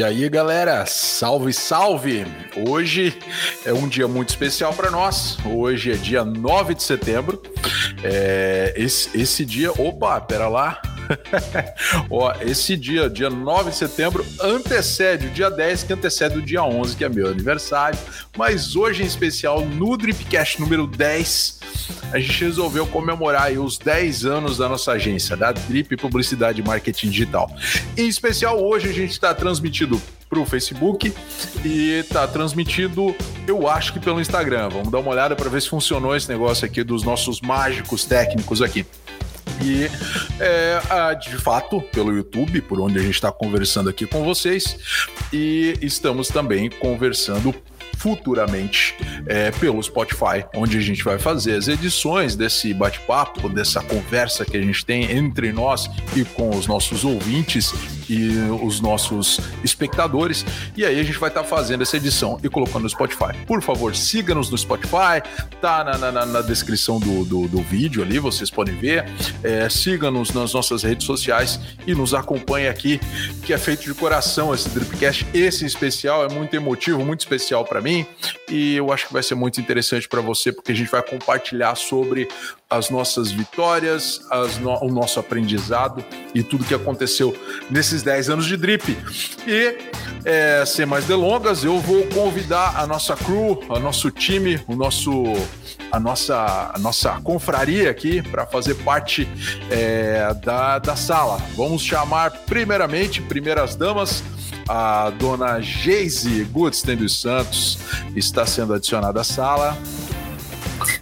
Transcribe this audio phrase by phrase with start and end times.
[0.00, 2.24] E aí, galera, salve, salve!
[2.66, 3.18] Hoje
[3.66, 5.36] é um dia muito especial para nós.
[5.44, 7.42] Hoje é dia 9 de setembro.
[8.02, 9.70] É, esse, esse dia.
[9.72, 10.80] Opa, pera lá.
[12.08, 16.62] Ó, esse dia, dia 9 de setembro, antecede o dia 10, que antecede o dia
[16.62, 17.98] 11, que é meu aniversário.
[18.38, 21.59] Mas hoje, em especial, no Dripcast número 10,
[22.12, 27.10] a gente resolveu comemorar os 10 anos da nossa agência, da Drip Publicidade e Marketing
[27.10, 27.50] Digital.
[27.96, 31.12] Em especial, hoje a gente está transmitido para o Facebook
[31.64, 33.14] e está transmitido,
[33.48, 34.68] eu acho que pelo Instagram.
[34.68, 38.62] Vamos dar uma olhada para ver se funcionou esse negócio aqui dos nossos mágicos técnicos
[38.62, 38.86] aqui.
[39.62, 39.90] E
[40.38, 44.76] é, de fato, pelo YouTube, por onde a gente está conversando aqui com vocês,
[45.32, 47.54] e estamos também conversando
[48.00, 48.94] futuramente
[49.26, 54.56] é, pelo Spotify, onde a gente vai fazer as edições desse bate-papo, dessa conversa que
[54.56, 58.28] a gente tem entre nós e com os nossos ouvintes e
[58.62, 60.44] os nossos espectadores.
[60.76, 63.36] E aí a gente vai estar tá fazendo essa edição e colocando no Spotify.
[63.46, 65.22] Por favor, siga-nos no Spotify,
[65.60, 69.04] tá na, na, na descrição do, do, do, vídeo ali, vocês podem ver.
[69.44, 73.00] É, siga-nos nas nossas redes sociais e nos acompanhe aqui,
[73.44, 75.26] que é feito de coração esse Dripcast.
[75.32, 78.04] Esse especial é muito emotivo, muito especial para mim
[78.50, 81.76] e eu acho que vai ser muito interessante para você porque a gente vai compartilhar
[81.76, 82.28] sobre
[82.70, 84.20] as nossas vitórias,
[84.60, 87.36] no, o nosso aprendizado e tudo que aconteceu
[87.68, 88.96] nesses 10 anos de drip.
[89.44, 89.76] E
[90.24, 95.10] é, sem mais delongas, eu vou convidar a nossa crew, o nosso time, o nosso
[95.90, 99.28] a nossa, a nossa confraria aqui para fazer parte
[99.68, 101.38] é, da, da sala.
[101.56, 104.22] Vamos chamar primeiramente, primeiras damas,
[104.68, 107.76] a dona Geise Gutstein dos Santos
[108.14, 109.76] está sendo adicionada à sala.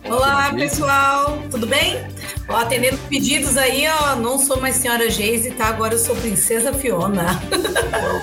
[0.08, 2.02] Olá, pessoal, tudo bem?
[2.48, 5.66] Ó, atendendo pedidos aí, ó, não sou mais senhora Geise, tá?
[5.66, 7.38] Agora eu sou princesa Fiona.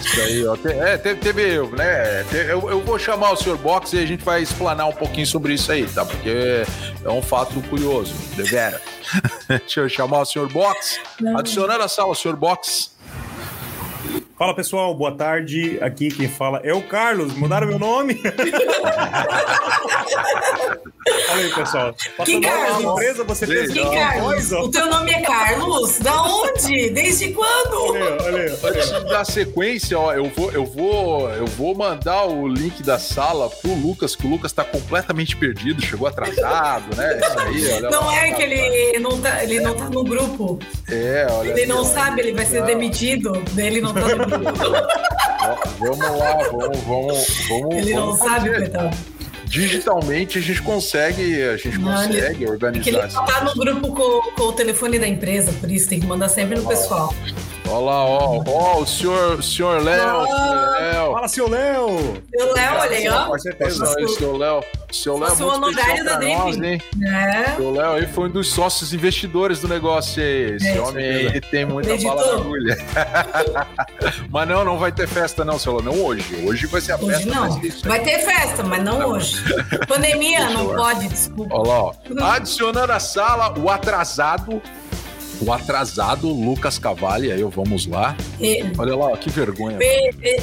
[0.01, 0.57] Isso aí, ó.
[0.65, 2.25] É, teve, teve né?
[2.49, 5.53] Eu, eu vou chamar o senhor Box e a gente vai explanar um pouquinho sobre
[5.53, 6.03] isso aí, tá?
[6.03, 6.63] Porque
[7.03, 8.81] é um fato curioso, de vera.
[9.47, 10.99] Deixa eu chamar o senhor Box.
[11.37, 12.95] Adicionando a sala, senhor Box.
[14.39, 15.77] Fala pessoal, boa tarde.
[15.81, 17.35] Aqui quem fala é o Carlos.
[17.35, 18.19] Mudaram meu nome?
[21.07, 21.95] Olha aí, pessoal.
[22.25, 22.83] Que Carlos?
[22.83, 24.51] Empresa, você fez que Carlos?
[24.51, 25.99] O teu nome é Carlos?
[25.99, 26.89] Da onde?
[26.89, 27.91] Desde quando?
[27.91, 28.79] Olha, aí, olha, aí, olha.
[28.79, 33.49] Antes da sequência, ó, eu vou, eu vou, eu vou mandar o link da sala
[33.49, 37.19] pro Lucas, que o Lucas tá completamente perdido, chegou atrasado, né?
[37.19, 40.59] Isso aí, olha Não lá, é que ele não tá, ele não tá no grupo.
[40.89, 41.49] É, olha.
[41.49, 43.43] Ele não sabe, ele vai ser demitido.
[43.55, 45.05] Ele não tá no grupo
[45.79, 47.75] vamos lá, vamos, vamos, vamos.
[47.75, 48.97] Ele não vamos sabe, coitado.
[49.55, 52.89] Digitalmente a gente consegue, a gente consegue ele, organizar.
[52.89, 56.05] É ele tá no grupo com, com, o telefone da empresa, por isso tem que
[56.05, 57.15] mandar sempre no pessoal.
[57.67, 60.27] Olha lá, ó, ó, o senhor, senhor Léo.
[61.13, 62.21] Fala, senhor Léo.
[62.29, 63.25] Seu Léo, olha aí, ó.
[63.25, 63.85] Com certeza.
[64.17, 64.63] Seu Léo.
[64.91, 66.81] Seu Léo é muito honorário da nós, hein?
[67.05, 67.55] É.
[67.55, 70.55] Seu Léo aí foi um dos sócios investidores do negócio aí.
[70.55, 72.15] Esse é, homem aí tem muita Acreditou.
[72.15, 72.77] bala na agulha.
[74.29, 75.83] mas não, não vai ter festa não, seu Léo.
[75.83, 76.45] Não hoje.
[76.45, 77.29] Hoje vai ser a hoje festa.
[77.33, 77.61] Não.
[77.85, 79.43] Vai ter festa, mas não hoje.
[79.87, 81.55] Pandemia, não pode, desculpa.
[81.55, 81.93] Olha lá, ó.
[82.31, 84.61] Adicionando a sala, o atrasado
[85.41, 88.15] o atrasado Lucas Cavalli, aí eu vamos lá.
[88.39, 88.63] E...
[88.77, 89.77] Olha lá, que vergonha.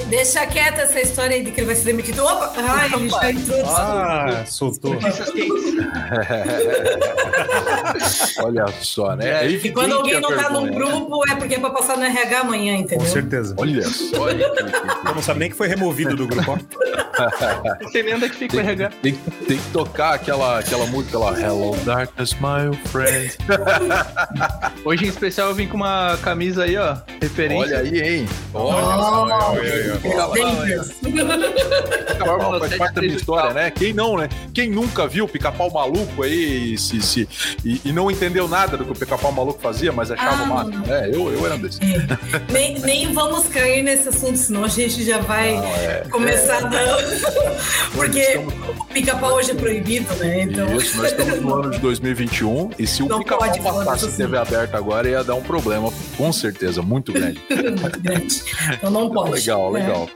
[0.08, 2.24] deixa quieta essa história aí de que ele vai ser demitido.
[2.24, 2.52] Opa!
[2.56, 3.64] Ai, ele já entrou.
[3.66, 4.96] Ah, soltou.
[8.44, 9.44] Olha só, né?
[9.44, 12.40] É, e quando alguém não tá no grupo, é porque é pra passar no RH
[12.40, 12.98] amanhã, entendeu?
[12.98, 13.54] Com certeza.
[13.58, 14.22] Olha só.
[14.22, 14.46] Olha
[15.06, 16.58] eu não sabe nem que foi removido do grupo.
[17.92, 18.90] Tem nem onde é que fica o RH.
[19.02, 19.14] Tem,
[19.46, 23.36] tem, que tocar aquela, aquela música lá, Hello Darkness, my friend.
[24.84, 27.78] Hoje em especial eu vim com uma camisa aí, ó, referência.
[27.78, 28.28] Olha aí, hein?
[28.54, 28.82] Olha.
[32.08, 33.70] Pica-pau faz parte da minha história, né?
[33.70, 34.28] Quem não, né?
[34.54, 37.28] Quem nunca viu o pica-pau maluco aí se, se,
[37.64, 40.70] e, e, não entendeu nada do que o pica-pau maluco fazia, mas achava ah, massa,
[40.70, 41.10] né?
[41.12, 41.80] Eu, eu era desse.
[41.82, 42.52] É.
[42.52, 46.68] Nem, nem vamos cair nesse assunto, senão a gente já vai não, é, começar é.
[46.68, 47.01] dando.
[47.94, 48.54] Porque estamos...
[48.78, 50.42] o pica-pau hoje é proibido, né?
[50.42, 50.76] Então...
[50.76, 55.08] Isso, nós estamos no ano de 2021 e se o pica-pau passasse TV aberta agora
[55.08, 57.40] ia dar um problema, com certeza, muito grande.
[57.50, 58.42] muito grande.
[58.72, 59.32] Então não pode.
[59.32, 59.80] Legal, né?
[59.80, 60.08] legal.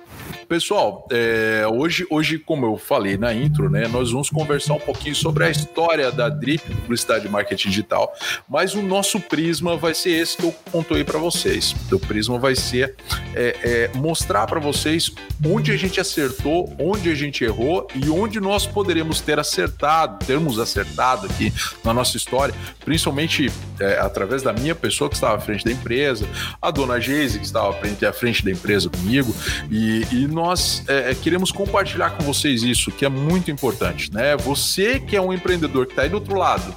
[0.49, 5.15] Pessoal, é, hoje, hoje, como eu falei na intro, né, nós vamos conversar um pouquinho
[5.15, 8.13] sobre a história da DRIP, Publicidade e Marketing Digital,
[8.49, 10.55] mas o nosso prisma vai ser esse que eu
[10.95, 11.75] aí para vocês.
[11.91, 12.95] O prisma vai ser
[13.35, 15.11] é, é, mostrar para vocês
[15.45, 20.59] onde a gente acertou, onde a gente errou e onde nós poderemos ter acertado, termos
[20.59, 21.53] acertado aqui
[21.85, 23.51] na nossa história, principalmente
[23.81, 26.27] é, através da minha pessoa que estava à frente da empresa,
[26.61, 29.35] a dona Geise, que estava à frente, à frente da empresa comigo,
[29.71, 34.37] e, e nós é, é queremos compartilhar com vocês isso, que é muito importante, né?
[34.37, 36.75] Você que é um empreendedor que está aí do outro lado,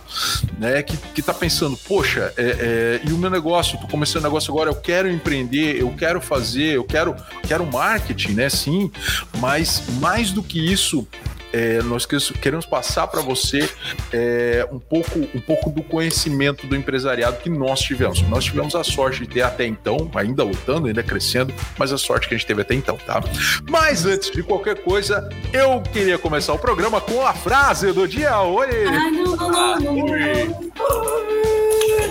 [0.58, 4.52] né, que, que tá pensando, poxa, é, é, e o meu negócio, tô começando negócio
[4.52, 7.16] agora, eu quero empreender, eu quero fazer, eu quero,
[7.48, 8.50] quero marketing, né?
[8.50, 8.92] Sim,
[9.38, 11.08] mas mais do que isso,
[11.54, 13.70] é, nós queremos passar para você
[14.12, 18.22] é, um, pouco, um pouco do conhecimento do empresariado que nós tivemos.
[18.24, 22.28] Nós tivemos a sorte de ter até então, ainda lutando, ainda crescendo, mas a sorte
[22.28, 23.22] que a gente teve até então, tá?
[23.70, 28.40] Mas antes de qualquer coisa, eu queria começar o programa com a frase do dia.
[28.42, 28.68] Oi!
[28.88, 30.70] Ai, não, não, não, não.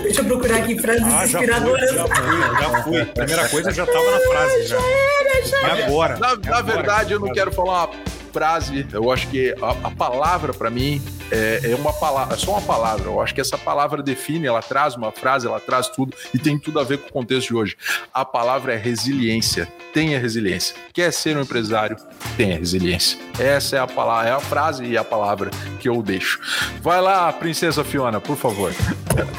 [0.03, 1.89] Deixa eu procurar aqui frases ah, já inspiradoras.
[1.89, 3.05] Fui, já fui, já fui.
[3.05, 4.65] Primeira coisa já tava na frase.
[4.69, 5.79] Já, já era, já era.
[5.79, 6.17] E agora?
[6.17, 7.87] Na, na agora, verdade, eu não quero falar uma
[8.31, 12.51] frase, eu acho que a, a palavra para mim é, é, uma palavra, é só
[12.51, 13.05] uma palavra.
[13.05, 16.57] Eu acho que essa palavra define, ela traz uma frase, ela traz tudo e tem
[16.57, 17.77] tudo a ver com o contexto de hoje.
[18.13, 19.67] A palavra é resiliência.
[19.93, 20.75] Tenha resiliência.
[20.93, 21.97] Quer ser um empresário?
[22.37, 23.17] Tenha resiliência.
[23.39, 25.49] Essa é a palavra, é a frase e a palavra
[25.79, 26.39] que eu deixo.
[26.81, 28.73] Vai lá, princesa Fiona, por favor.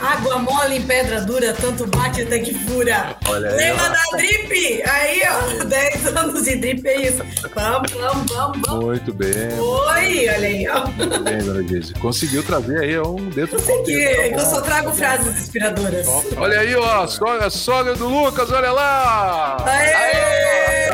[0.03, 3.17] Água mole em pedra dura, tanto bate até que fura.
[3.29, 3.51] Olha.
[3.51, 4.83] Lema da drip!
[4.89, 7.23] Aí, ó, 10 anos de drip é isso.
[7.55, 8.85] Vamos, vamos, vamos, vamos.
[8.85, 9.59] Muito bem.
[9.59, 10.87] Oi, olha aí, ó.
[10.89, 11.63] Muito bem, dona
[12.01, 16.07] Conseguiu trazer aí um dentro Consegui, do é eu só trago frases inspiradoras.
[16.37, 19.57] Olha aí, ó, sogra, sogra do Lucas, olha lá!
[19.67, 20.91] Aê!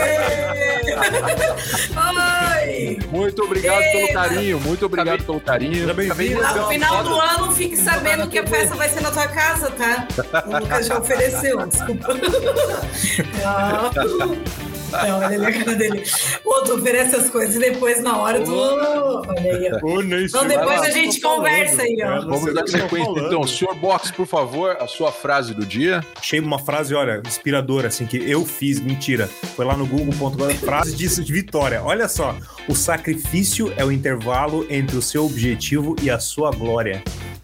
[1.97, 2.99] Oi!
[3.11, 5.87] Muito obrigado Ei, pelo carinho, muito obrigado pelo carinho.
[5.87, 10.07] No final do ano, fique sabendo que a festa vai ser na tua casa, tá?
[10.47, 12.09] O Lucas já ofereceu, desculpa.
[15.03, 16.05] Não, olha ali a cara dele.
[16.45, 18.55] O outro oferece as coisas e depois, na hora, tu.
[18.55, 20.01] Olha aí, ó.
[20.17, 22.21] Então, depois a gente conversa aí, ó.
[22.23, 23.21] Vamos dar sequência.
[23.21, 26.05] Então, senhor Box, por favor, a sua frase do dia.
[26.17, 29.27] Achei uma frase, olha, inspiradora, assim, que eu fiz, mentira.
[29.55, 31.83] Foi lá no google.com, frase disso de vitória.
[31.83, 32.37] Olha só,
[32.69, 37.03] o sacrifício é o intervalo entre o seu objetivo e a sua glória.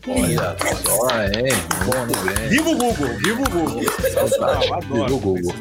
[0.08, 1.52] Olha só, hein?
[1.84, 2.48] Bom, bem.
[2.48, 3.82] Viva o Google, viva o Google.
[4.72, 5.54] Adoro viva o Google.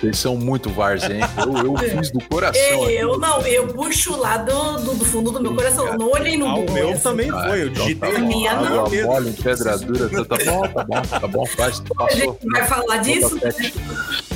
[0.00, 1.20] Vocês são muito vars, hein?
[1.36, 2.88] Eu, eu fiz do coração.
[2.88, 5.98] Ei, eu não, eu puxo lá do, do, do fundo do meu coração.
[5.98, 6.68] Não olhei no ah, Google.
[6.68, 7.02] O meu assim.
[7.02, 8.16] também foi, eu digitei.
[8.16, 8.86] A minha não.
[8.86, 10.24] Água mole, pedra dura.
[10.24, 11.46] Tá, tá bom, tá bom, tá bom.
[11.46, 12.06] Faz, passou.
[12.06, 13.38] A gente vai falar disso?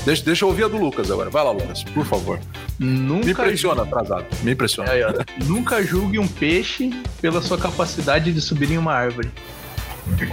[0.05, 1.31] Deixa, deixa eu ouvir a do Lucas agora.
[1.31, 2.41] Vai lá, Lucas, por favor.
[2.79, 4.27] Nunca Me impressiona, atrasado.
[4.43, 4.91] Me impressiona.
[4.91, 5.03] Aí,
[5.47, 9.31] Nunca julgue um peixe pela sua capacidade de subir em uma árvore.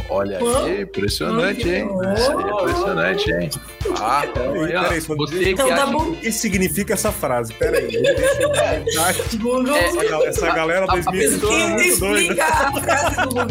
[0.09, 1.87] Olha aí, impressionante, hein?
[1.87, 3.49] impressionante, hein?
[3.97, 5.91] Ah, peraí, peraí, você então, que tá acha...
[5.91, 6.09] bom.
[6.09, 7.53] O que significa essa frase?
[7.53, 7.95] Peraí.
[7.95, 8.83] É,
[10.27, 12.45] essa galera 2021 é muito doida.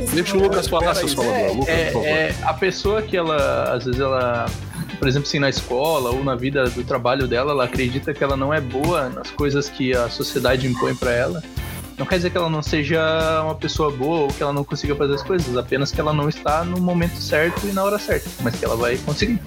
[0.12, 1.68] Deixa o Lucas falar, seus faladores.
[1.68, 4.46] É, é, a pessoa que ela, às vezes ela
[4.98, 8.36] por exemplo, assim, na escola ou na vida do trabalho dela, ela acredita que ela
[8.36, 11.42] não é boa nas coisas que a sociedade impõe para ela.
[11.98, 14.94] Não quer dizer que ela não seja uma pessoa boa ou que ela não consiga
[14.94, 18.30] fazer as coisas, apenas que ela não está no momento certo e na hora certa,
[18.40, 19.40] mas que ela vai conseguir.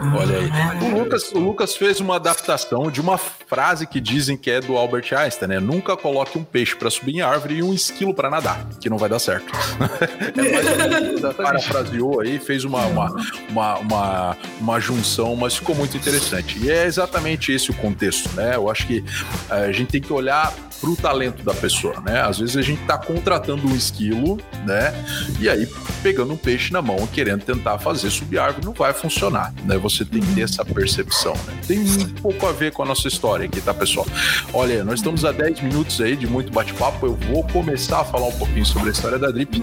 [0.00, 0.50] Olha aí.
[0.82, 4.76] O Lucas, o Lucas fez uma adaptação de uma frase que dizem que é do
[4.76, 5.60] Albert Einstein, né?
[5.60, 8.98] Nunca coloque um peixe para subir em árvore e um esquilo para nadar, que não
[8.98, 9.52] vai dar certo.
[11.30, 13.16] é parafraseou aí, fez uma, uma,
[13.48, 16.58] uma, uma, uma junção, mas ficou muito interessante.
[16.58, 18.56] E é exatamente esse o contexto, né?
[18.56, 19.04] Eu acho que
[19.50, 22.20] eh, a gente tem que olhar para o talento da pessoa, né?
[22.20, 24.92] Às vezes a gente está contratando um esquilo, né?
[25.40, 25.66] E aí
[26.02, 29.78] pegando um peixe na mão, querendo tentar fazer subir árvore, não vai funcionar, né?
[29.84, 31.60] Você tem que ter essa percepção, né?
[31.68, 34.06] Tem um pouco a ver com a nossa história aqui, tá, pessoal?
[34.50, 37.04] Olha, nós estamos a 10 minutos aí de muito bate-papo.
[37.04, 39.62] Eu vou começar a falar um pouquinho sobre a história da Drip.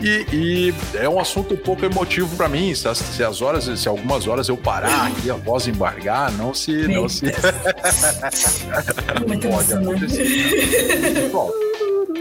[0.00, 2.72] E, e é um assunto um pouco emotivo para mim.
[2.76, 6.54] Se as, se as, horas, se algumas horas eu parar aqui, a voz embargar, não
[6.54, 6.86] se.
[6.86, 7.26] Não se...
[9.50, 11.28] Pode acontecer.
[11.32, 11.50] Bom,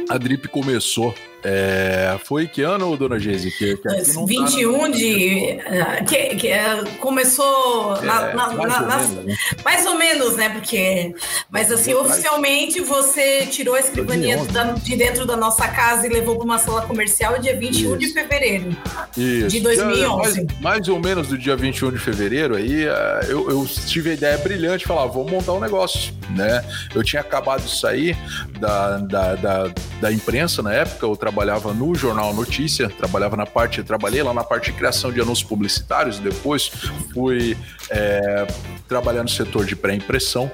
[0.09, 3.49] a Drip começou é, foi que ano, dona Geise?
[3.51, 5.59] Que, que 21 tá de.
[5.59, 7.95] Uh, que, que uh, começou.
[7.97, 9.35] É, na, na, mais, ou menos, né?
[9.63, 10.49] mais, ou menos, né?
[10.49, 11.15] Porque.
[11.49, 14.37] Mas assim, oficialmente você tirou a escrivaninha
[14.83, 17.97] de dentro da nossa casa e levou para uma sala comercial dia 21 Isso.
[17.97, 18.77] de fevereiro
[19.15, 19.47] Isso.
[19.47, 20.43] de 2011.
[20.43, 24.13] Mais, mais, ou menos do dia 21 de fevereiro, aí uh, eu, eu, tive a
[24.13, 26.13] ideia brilhante de falar: vamos montar um negócio.
[26.35, 26.63] né?
[26.93, 28.17] Eu tinha acabado de sair
[28.59, 33.83] da, da, da, da imprensa na época, eu trabalhava no Jornal Notícia, trabalhava na parte,
[33.83, 36.71] trabalhei lá na parte de criação de anúncios publicitários, depois
[37.13, 37.55] fui
[37.91, 38.47] é,
[38.87, 40.51] trabalhar no setor de pré-impressão.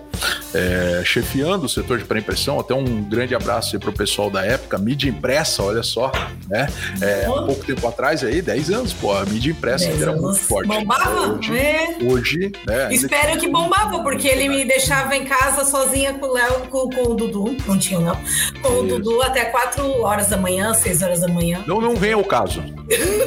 [0.55, 2.59] É, chefiando o setor de pré-impressão.
[2.59, 6.11] Até um grande abraço aí para o pessoal da época, mídia impressa, olha só,
[6.47, 6.67] né?
[7.01, 10.67] É, um pouco tempo atrás aí, 10 anos, pô, a mídia impressa era muito forte.
[10.67, 11.33] Bombava?
[11.33, 11.97] Hoje, é.
[12.03, 12.93] hoje né?
[12.93, 17.11] Espero que bombava, porque ele me deixava em casa sozinha com o Léo, com, com,
[17.11, 18.15] o Dudu, não tinha não,
[18.61, 18.83] com Isso.
[18.83, 21.63] o Dudu até 4 horas da manhã, 6 horas da manhã.
[21.67, 22.61] Não, não vem ao caso.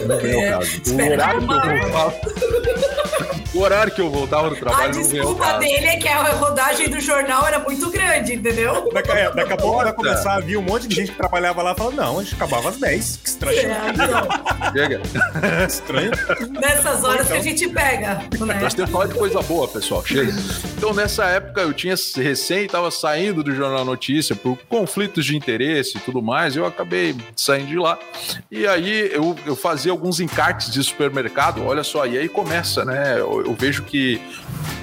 [0.07, 0.83] Não vem ao caso.
[0.93, 2.15] O horário que eu voltava,
[3.55, 4.91] o horário que eu voltava do trabalho.
[4.91, 8.91] A desculpa dele é que a rodagem do jornal era muito grande, entendeu?
[8.93, 11.63] Daqui, é, daqui a pouco vai começar a vir um monte de gente que trabalhava
[11.63, 13.17] lá e falava: não, a gente acabava às 10.
[13.17, 13.59] Que estranho.
[13.59, 14.73] É, então.
[14.73, 15.03] Chega.
[15.67, 16.11] estranho.
[16.61, 17.33] Nessas horas então.
[17.33, 18.15] que a gente pega.
[18.15, 18.61] Né?
[18.61, 20.05] Nós temos que falar de coisa boa, pessoal.
[20.05, 20.33] Chega.
[20.77, 25.99] Então, nessa época, eu tinha recém, estava saindo do Jornal Notícia por conflitos de interesse
[25.99, 26.57] e tudo mais.
[26.57, 27.99] Eu acabei saindo de lá.
[28.51, 31.65] E aí eu, eu fazia alguns encartes de supermercado.
[31.65, 33.19] Olha só, e aí começa, né?
[33.19, 34.21] eu, eu vejo que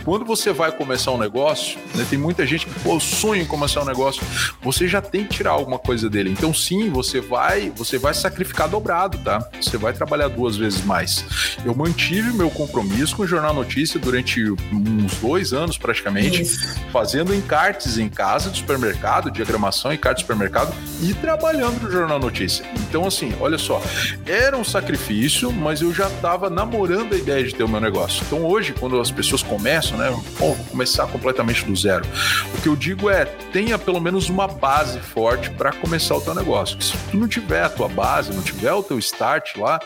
[0.05, 3.81] quando você vai começar um negócio, né, tem muita gente que pô, sonha em começar
[3.81, 4.21] um negócio,
[4.61, 6.29] você já tem que tirar alguma coisa dele.
[6.29, 9.49] Então sim, você vai, você vai sacrificar dobrado, tá?
[9.59, 11.25] Você vai trabalhar duas vezes mais.
[11.65, 16.79] Eu mantive meu compromisso com o Jornal Notícia durante uns dois anos praticamente, Isso.
[16.91, 20.71] fazendo encartes em casa de supermercado, diagramação em encarte de supermercado
[21.01, 22.63] e trabalhando no Jornal Notícia.
[22.87, 23.81] Então assim, olha só,
[24.27, 28.23] era um sacrifício, mas eu já estava namorando a ideia de ter o meu negócio.
[28.27, 30.09] Então hoje, quando as pessoas começam, né?
[30.37, 32.05] Pô, vou começar completamente do zero.
[32.53, 36.33] O que eu digo é, tenha pelo menos uma base forte para começar o teu
[36.33, 36.81] negócio.
[36.81, 39.79] Se tu não tiver a tua base, não tiver o teu start lá,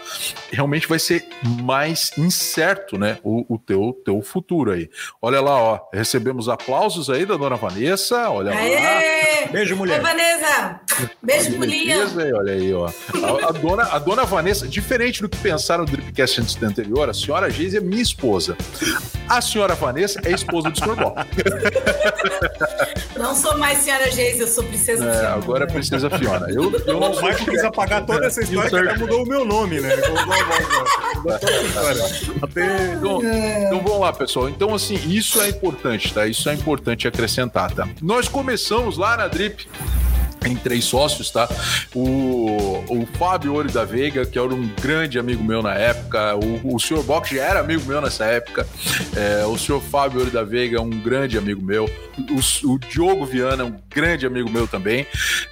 [0.51, 1.27] realmente vai ser
[1.61, 3.17] mais incerto, né?
[3.23, 4.89] O, o teu, teu futuro aí.
[5.21, 8.75] Olha lá, ó, recebemos aplausos aí da dona Vanessa, olha Aê!
[8.75, 9.19] lá.
[9.51, 9.99] Beijo, mulher.
[9.99, 10.81] Oi, Vanessa.
[11.21, 12.07] Beijo, mulher.
[12.35, 12.87] Olha aí, ó.
[12.87, 17.09] A, a, dona, a dona Vanessa, diferente do que pensaram no Dripcast antes do anterior,
[17.09, 18.48] a senhora Geise é minha esposa.
[19.27, 20.95] A senhora Vanessa é esposa do Sr.
[20.95, 21.15] Bob.
[23.17, 25.35] Não sou mais senhora Geise, eu sou princesa é, Fiona.
[25.35, 26.49] Agora é princesa Fiona.
[26.49, 29.79] Eu, eu o Michael quis apagar toda essa história que até mudou o meu nome,
[29.79, 29.89] né?
[31.65, 32.03] História.
[32.41, 32.93] Até...
[32.93, 34.49] Então, então vamos lá, pessoal.
[34.49, 36.25] Então, assim, isso é importante, tá?
[36.25, 37.87] Isso é importante acrescentar, tá?
[38.01, 39.67] Nós começamos lá na Drip
[40.45, 41.47] em três sócios, tá?
[41.93, 46.75] O, o Fábio Ori da Veiga, que era um grande amigo meu na época, o,
[46.75, 48.67] o senhor Box já era amigo meu nessa época,
[49.15, 53.25] é, o senhor Fábio Ori da Veiga é um grande amigo meu, o, o Diogo
[53.25, 55.05] Viana é um grande amigo meu também.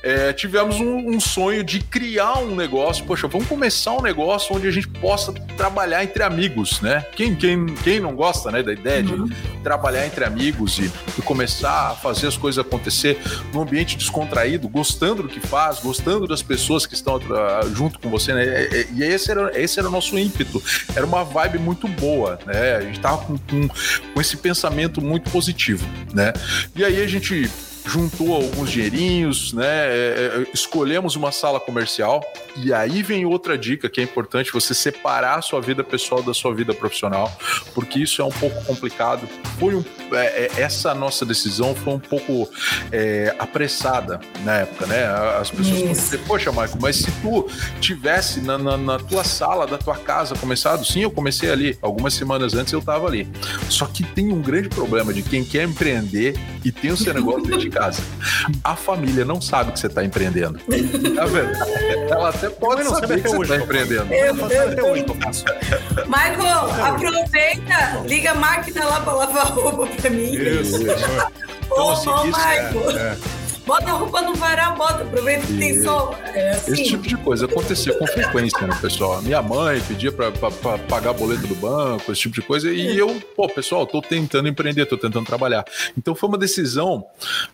[0.03, 4.67] É, tivemos um, um, sonho de criar um negócio, poxa, vamos começar um negócio onde
[4.67, 7.05] a gente possa trabalhar entre amigos, né?
[7.15, 9.25] Quem, quem, quem não gosta né, da ideia uhum.
[9.25, 13.17] de trabalhar entre amigos e, e começar a fazer as coisas acontecer
[13.53, 18.09] num ambiente descontraído, gostando do que faz, gostando das pessoas que estão uh, junto com
[18.11, 18.67] você, né?
[18.93, 20.61] E, e, esse, era, esse era o nosso ímpeto.
[20.95, 22.75] Era uma vibe muito boa, né?
[22.75, 26.31] A gente tava com, com, com esse pensamento muito positivo, né?
[26.75, 27.49] E aí a gente
[27.87, 29.65] juntou alguns dinheirinhos, né?
[29.65, 32.21] É, é, escolhemos uma sala comercial.
[32.57, 36.33] E aí vem outra dica que é importante você separar a sua vida pessoal da
[36.33, 37.31] sua vida profissional,
[37.73, 39.27] porque isso é um pouco complicado.
[39.57, 42.49] Foi um, é, é essa nossa decisão foi um pouco
[42.91, 45.05] é, apressada na época, né?
[45.39, 47.47] As pessoas vão dizer, poxa, Marco, mas se tu
[47.79, 51.77] tivesse na, na, na, tua sala da tua casa começado, sim, eu comecei ali.
[51.81, 53.27] Algumas semanas antes eu estava ali.
[53.69, 57.43] Só que tem um grande problema de quem quer empreender e tem o seu negócio
[57.43, 58.01] dedicado casa.
[58.63, 60.59] A família não sabe que você está empreendendo.
[61.15, 61.51] Tá vendo?
[62.11, 64.13] Ela até pode não saber que você está empreendendo.
[64.13, 65.45] Eu, eu, até hoje eu faço.
[66.05, 70.33] Michael, aproveita, liga a máquina lá para lavar roupa para mim.
[70.33, 70.77] Isso.
[71.65, 72.91] Então, assim, Ô, Michael.
[72.91, 73.36] É, é.
[73.67, 76.15] Bota a roupa no varal, bota, aproveita que tem sol.
[76.23, 76.71] É assim.
[76.71, 79.21] Esse tipo de coisa acontecia com frequência, né, pessoal?
[79.21, 80.31] Minha mãe pedia para
[80.87, 84.85] pagar boleto do banco, esse tipo de coisa, e eu, pô, pessoal, tô tentando empreender,
[84.85, 85.65] tô tentando trabalhar.
[85.97, 87.05] Então foi uma decisão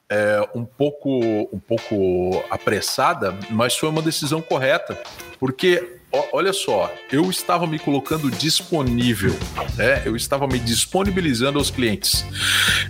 [0.07, 1.19] é, um pouco
[1.51, 4.95] um pouco apressada, mas foi uma decisão correta,
[5.39, 5.97] porque
[6.31, 9.35] olha só, eu estava me colocando disponível,
[9.75, 10.03] né?
[10.05, 12.23] Eu estava me disponibilizando aos clientes.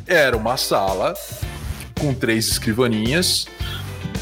[0.06, 1.14] Era uma sala
[2.00, 3.48] com três escrivaninhas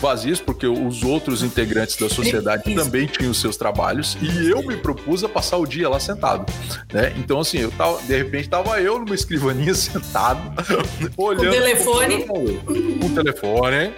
[0.02, 5.24] vazias, porque os outros integrantes da sociedade também tinham seus trabalhos, e eu me propus
[5.24, 6.52] a passar o dia lá sentado,
[6.92, 7.14] né?
[7.18, 10.42] Então, assim, eu tava, de repente, tava eu numa escrivaninha sentado,
[11.16, 11.46] olhando...
[11.46, 12.26] Com telefone.
[13.04, 13.94] O telefone,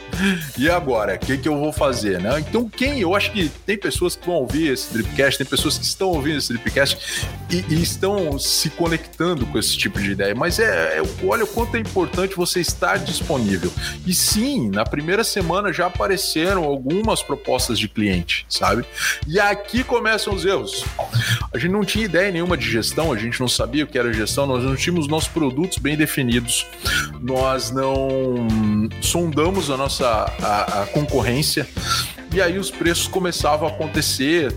[0.57, 2.39] e agora, o que que eu vou fazer, né?
[2.39, 5.85] Então, quem, eu acho que tem pessoas que vão ouvir esse Dripcast, tem pessoas que
[5.85, 10.59] estão ouvindo esse Dripcast e, e estão se conectando com esse tipo de ideia, mas
[10.59, 13.71] é, é olha o quanto é importante você estar disponível.
[14.05, 18.85] E sim, na primeira semana já apareceram algumas propostas de cliente, sabe?
[19.27, 20.83] E aqui começam os erros.
[21.53, 24.11] A gente não tinha ideia nenhuma de gestão, a gente não sabia o que era
[24.11, 26.65] gestão, nós não tínhamos nossos produtos bem definidos,
[27.21, 28.47] nós não
[29.01, 30.07] sondamos a nossa
[30.41, 31.67] a, a concorrência
[32.33, 34.55] e aí os preços começavam a acontecer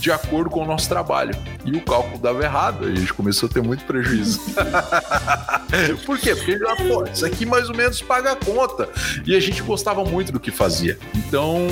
[0.00, 1.34] de acordo com o nosso trabalho.
[1.64, 4.40] E o cálculo dava errado, a gente começou a ter muito prejuízo.
[6.06, 6.34] Por quê?
[6.34, 8.88] Porque já, pô, isso aqui mais ou menos paga a conta.
[9.26, 10.98] E a gente gostava muito do que fazia.
[11.14, 11.68] Então,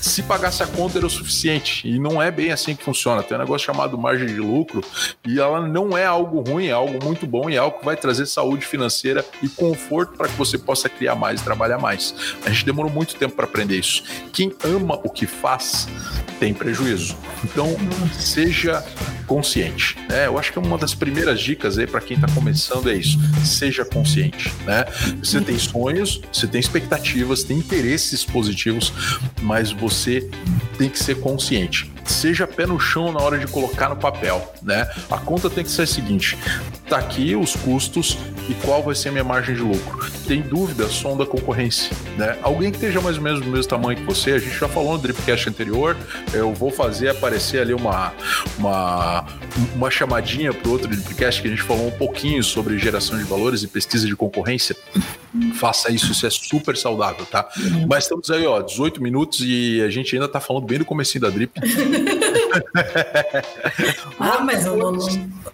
[0.00, 1.86] se pagasse a conta era o suficiente.
[1.86, 3.22] E não é bem assim que funciona.
[3.22, 4.82] Tem um negócio chamado margem de lucro
[5.24, 7.96] e ela não é algo ruim, é algo muito bom e é algo que vai
[7.96, 12.14] trazer saúde financeira e conforto para que você possa criar mais e trabalhar mais.
[12.44, 14.02] A gente demorou muito tempo para aprender isso.
[14.32, 15.88] Quem ama o que faz
[16.38, 17.16] tem prejuízo.
[17.56, 17.74] Então,
[18.12, 18.84] seja
[19.26, 19.96] consciente.
[20.10, 20.26] Né?
[20.26, 23.82] Eu acho que uma das primeiras dicas aí para quem está começando é isso: seja
[23.82, 24.52] consciente.
[24.66, 24.84] Né?
[25.22, 28.92] Você tem sonhos, você tem expectativas, tem interesses positivos,
[29.40, 30.28] mas você
[30.76, 31.90] tem que ser consciente.
[32.04, 34.52] Seja pé no chão na hora de colocar no papel.
[34.62, 34.86] Né?
[35.10, 36.36] A conta tem que ser a seguinte:
[36.88, 38.16] tá aqui os custos
[38.48, 40.10] e qual vai ser a minha margem de lucro.
[40.26, 41.90] Tem dúvida, som da concorrência.
[42.16, 42.38] Né?
[42.42, 44.92] Alguém que esteja mais ou menos do mesmo tamanho que você, a gente já falou
[44.92, 45.96] no Dripcast anterior,
[46.32, 48.12] eu vou fazer aparecer ali uma,
[48.58, 49.26] uma,
[49.74, 53.62] uma chamadinha para outro Dripcast que a gente falou um pouquinho sobre geração de valores
[53.62, 54.76] e pesquisa de concorrência.
[55.54, 57.48] Faça isso, isso é super saudável, tá?
[57.56, 57.86] Uhum.
[57.88, 61.22] Mas estamos aí, ó, 18 minutos e a gente ainda tá falando bem do comecinho
[61.22, 61.52] da Drip.
[64.18, 64.96] ah, mas eu não...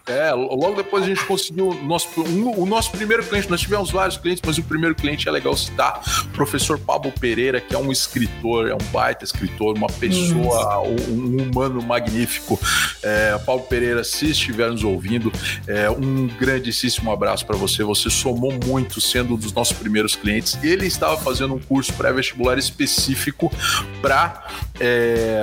[0.07, 3.49] É, logo depois a gente conseguiu o nosso, um, o nosso primeiro cliente.
[3.49, 7.61] Nós tivemos vários clientes, mas o primeiro cliente é legal citar, o professor Pablo Pereira,
[7.61, 12.59] que é um escritor, é um baita escritor, uma pessoa, um, um, humano magnífico.
[13.03, 15.33] É, Paulo Pereira, se estiver nos ouvindo,
[15.67, 17.85] é, um grandíssimo abraço para você.
[17.85, 20.59] Você somou muito sendo um dos nossos primeiros clientes.
[20.63, 23.53] Ele estava fazendo um curso pré-vestibular específico
[24.01, 24.47] para
[24.81, 25.43] é,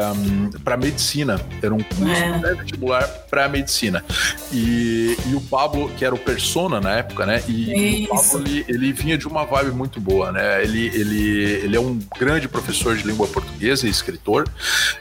[0.64, 1.40] para medicina.
[1.62, 2.40] Era um curso é.
[2.40, 4.04] pré-vestibular para medicina.
[4.52, 7.44] E, e o Pablo, que era o persona na época, né?
[7.48, 10.64] E, e o Pablo, ele, ele, vinha de uma vibe muito boa, né?
[10.64, 14.48] Ele, ele, ele é um grande professor de língua portuguesa e escritor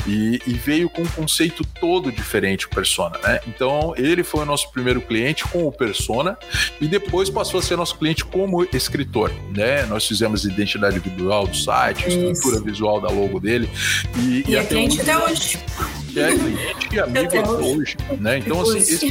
[0.07, 3.41] e, e veio com um conceito todo diferente, o persona, né?
[3.47, 6.39] Então, ele foi o nosso primeiro cliente com o persona
[6.81, 9.18] e depois passou a ser nosso cliente como escritor,
[9.55, 9.85] né?
[9.87, 13.69] Nós fizemos identidade visual do site, estrutura visual da logo dele
[14.17, 15.59] e, e, e é cliente até hoje.
[16.17, 18.39] É cliente e amigo até hoje, né?
[18.39, 19.11] Então, assim, esse,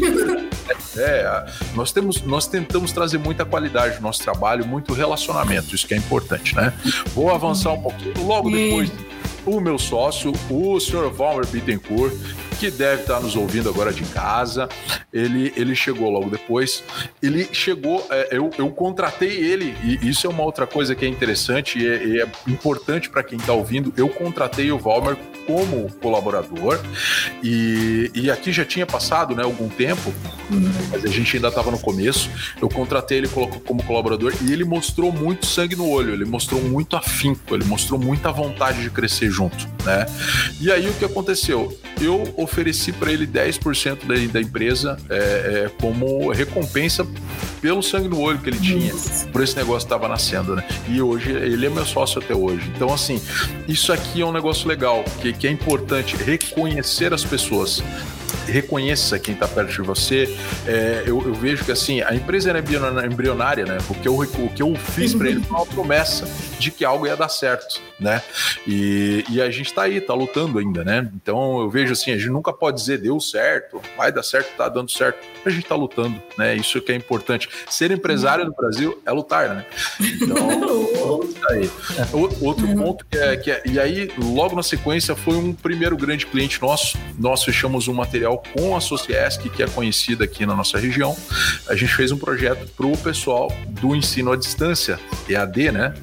[0.98, 5.94] é, nós temos, nós tentamos trazer muita qualidade no nosso trabalho, muito relacionamento, isso que
[5.94, 6.74] é importante, né?
[7.14, 8.92] Vou avançar um pouquinho, logo depois
[9.46, 11.10] o meu sócio, o Sr.
[11.10, 12.14] Valmer Bittencourt,
[12.58, 14.68] que deve estar nos ouvindo agora de casa.
[15.14, 16.84] Ele, ele chegou logo depois.
[17.22, 21.08] Ele chegou, é, eu, eu contratei ele, e isso é uma outra coisa que é
[21.08, 23.94] interessante e é, e é importante para quem está ouvindo.
[23.96, 26.80] Eu contratei o Valmer como colaborador,
[27.42, 30.14] e, e aqui já tinha passado né, algum tempo,
[30.92, 32.30] mas a gente ainda estava no começo.
[32.62, 36.96] Eu contratei ele como colaborador e ele mostrou muito sangue no olho, ele mostrou muito
[36.96, 39.68] afinco, ele mostrou muita vontade de crescer junto.
[39.84, 40.06] Né?
[40.60, 41.78] E aí o que aconteceu?
[42.00, 47.06] Eu ofereci para ele 10% da, da empresa é, é, como recompensa
[47.62, 48.94] pelo sangue no olho que ele tinha,
[49.32, 50.68] por esse negócio que estava nascendo, né?
[50.88, 52.72] E hoje ele é meu sócio até hoje.
[52.76, 53.22] Então, assim,
[53.68, 57.84] isso aqui é um negócio legal, que, que é importante reconhecer as pessoas
[58.46, 60.36] reconheça quem está perto de você.
[60.66, 62.60] É, eu, eu, vejo que assim, a empresa era
[63.06, 63.78] embrionária, né?
[63.90, 66.28] O que eu, o que eu fiz para ele foi uma promessa
[66.60, 68.22] de que algo ia dar certo, né?
[68.66, 71.10] E, e a gente está aí, está lutando ainda, né?
[71.16, 74.68] Então eu vejo assim, a gente nunca pode dizer deu certo, vai dar certo, está
[74.70, 75.20] dando certo.
[75.46, 76.56] A gente está lutando, né?
[76.56, 77.50] Isso que é importante.
[77.70, 79.66] Ser empresário no Brasil é lutar, né?
[80.00, 81.70] Então, tá aí.
[82.42, 86.26] Outro ponto que é, que é, e aí logo na sequência foi um primeiro grande
[86.26, 86.98] cliente nosso.
[87.18, 88.17] Nós fechamos um material
[88.54, 91.16] com a Sociesc, que é conhecida aqui na nossa região.
[91.68, 95.00] A gente fez um projeto para o pessoal do ensino à distância,
[95.30, 95.94] EAD, né?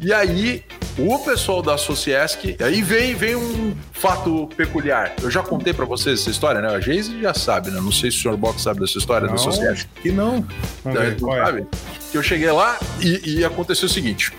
[0.00, 0.64] E aí,
[0.98, 5.12] o pessoal da Sociesc, aí vem, vem um fato peculiar.
[5.22, 6.68] Eu já contei para vocês essa história, né?
[6.68, 7.80] A Geise já sabe, né?
[7.80, 8.36] Não sei se o Sr.
[8.36, 9.86] Box sabe dessa história não, da Sociesc.
[10.02, 10.46] Que não.
[10.84, 11.44] Não, não é?
[11.44, 11.66] sabe?
[12.10, 14.32] Que eu cheguei lá e, e aconteceu o seguinte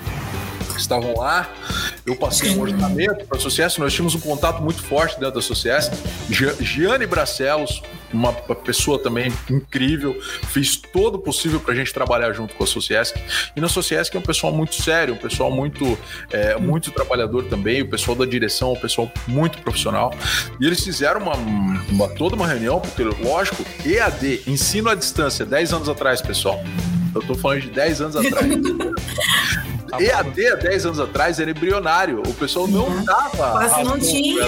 [0.80, 1.48] estavam lá.
[2.06, 5.42] Eu passei um orçamento para a Sociesc, nós tínhamos um contato muito forte dentro da
[5.42, 5.92] Sociesc.
[6.60, 7.82] Giane Bracelos,
[8.12, 12.68] uma pessoa também incrível, fez todo o possível para a gente trabalhar junto com a
[12.68, 13.20] Sociesc.
[13.56, 15.98] E na Sociesc é um pessoal muito sério, um pessoal muito,
[16.32, 20.14] é, muito trabalhador também, o pessoal da direção, um pessoal muito profissional.
[20.60, 21.36] E eles fizeram uma,
[21.90, 26.62] uma toda uma reunião, porque, lógico, EAD, ensino à distância, 10 anos atrás, pessoal.
[27.14, 28.50] Eu estou falando de 10 anos atrás.
[29.89, 32.21] Tá EAD há 10 anos atrás era embrionário.
[32.25, 33.04] O pessoal não uhum.
[33.04, 33.52] dava.
[33.52, 34.45] Quase não tinha.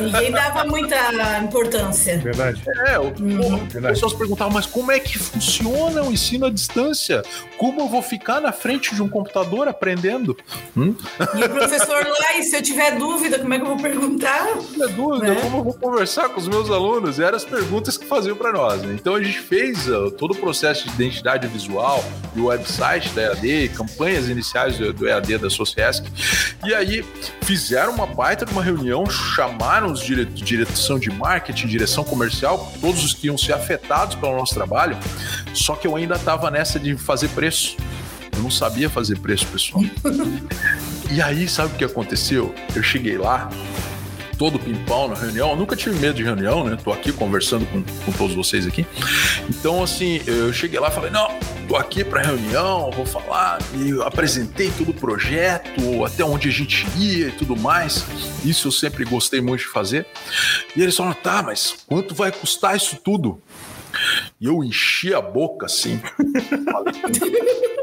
[0.00, 0.96] Ninguém dava muita
[1.38, 2.18] importância.
[2.18, 2.62] Verdade.
[2.86, 3.54] É, o, uhum.
[3.56, 7.22] o pessoal se perguntava, mas como é que funciona o ensino à distância?
[7.56, 10.36] Como eu vou ficar na frente de um computador aprendendo?
[10.76, 10.94] Hum?
[11.34, 14.48] E o professor lá, e se eu tiver dúvida, como é que eu vou perguntar?
[14.60, 15.34] Se tiver dúvida, é.
[15.36, 17.18] como eu vou conversar com os meus alunos?
[17.18, 18.82] E eram as perguntas que faziam para nós.
[18.82, 18.94] Né?
[18.94, 22.04] Então a gente fez uh, todo o processo de identidade visual
[22.36, 24.41] e o website da EAD, campanhas iniciais
[24.78, 26.06] do, do EAD da Sociesc.
[26.64, 27.04] E aí
[27.42, 33.04] fizeram uma baita de uma reunião, chamaram os dire direção de marketing, direção comercial, todos
[33.04, 34.96] os que iam ser afetados pelo nosso trabalho.
[35.54, 37.76] Só que eu ainda estava nessa de fazer preço.
[38.34, 39.84] Eu não sabia fazer preço, pessoal.
[41.10, 42.54] e aí, sabe o que aconteceu?
[42.74, 43.50] Eu cheguei lá,
[44.38, 45.50] todo pimpão na reunião.
[45.50, 46.76] Eu nunca tive medo de reunião, né?
[46.82, 48.86] Tô aqui conversando com, com todos vocês aqui.
[49.48, 51.28] Então, assim, eu cheguei lá e falei: não,
[51.68, 53.58] tô aqui para reunião, vou falar.
[53.74, 58.04] E apresentei todo o projeto, até onde a gente ia e tudo mais.
[58.44, 60.06] Isso eu sempre gostei muito de fazer.
[60.76, 63.40] E eles falaram: tá, mas quanto vai custar isso tudo?
[64.40, 66.00] E eu enchi a boca assim,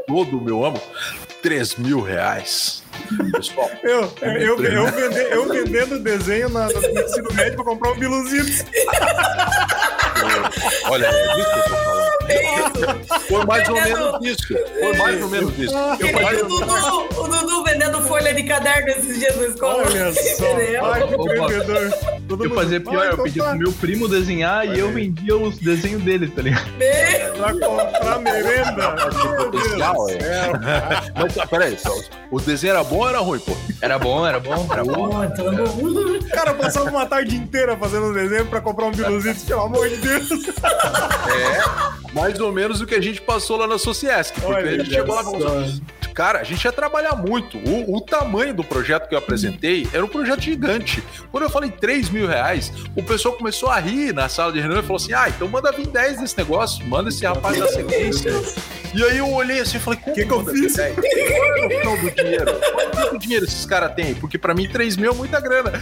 [0.08, 0.82] todo o meu amo,
[1.40, 2.82] 3 mil reais.
[3.32, 7.98] Pessoal, eu, eu, eu, vende, eu vendendo desenho na, no ensino médio pra comprar um
[7.98, 8.66] biluzito.
[10.90, 12.09] Olha, é disso que eu tô falando.
[13.28, 14.46] Foi mais ou menos isso.
[14.80, 15.74] Foi mais ou menos isso.
[15.76, 19.84] o, Dudu, o Dudu vendendo folha de caderno esses dias na escola.
[19.86, 20.44] Olha só.
[20.92, 22.20] Ai, que empreendedor.
[22.44, 26.28] Eu fazia pior, eu pedi pro meu primo desenhar e eu vendia os desenhos dele,
[26.28, 26.64] tá ligado?
[27.36, 28.90] Pra comprar merenda.
[29.36, 31.10] Potencial, é.
[31.14, 31.76] Mas peraí,
[32.30, 33.56] o desenho era bom ou era ruim, pô?
[33.80, 35.10] Era bom, era bom, era bom.
[36.32, 39.96] Cara, passava uma tarde inteira fazendo um desenho pra comprar um biluzito, pelo amor de
[39.96, 40.30] Deus.
[40.30, 44.34] É, mais ou menos o que a gente passou lá na Sociesc.
[44.34, 45.64] Porque Olha, a gente chegou lá e falou
[46.14, 47.58] cara, a gente ia trabalhar muito.
[47.58, 51.02] O, o, tamanho do projeto que eu apresentei era um projeto gigante.
[51.30, 54.80] Quando eu falei 3 mil reais, o pessoal começou a rir na sala de reunião
[54.80, 58.32] e falou assim: ah, então manda vir 10 desse negócio, manda esse rapaz da sequência.
[58.92, 60.74] E aí eu olhei assim e falei, o que, que eu fiz?
[60.74, 62.60] Qual é o do dinheiro?
[62.92, 64.14] Quanto dinheiro esses caras têm?
[64.14, 65.72] Porque pra mim 3 mil é muita grana.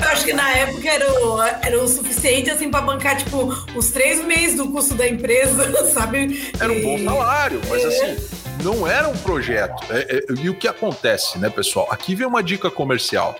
[0.00, 3.90] Eu acho que na época era o, era o suficiente assim pra bancar, tipo, os
[3.90, 6.50] três meses do custo da empresa, sabe?
[6.58, 9.84] Era um bom salário, mas assim não era um projeto.
[9.90, 11.88] É, é, e o que acontece, né, pessoal?
[11.90, 13.36] Aqui vem uma dica comercial.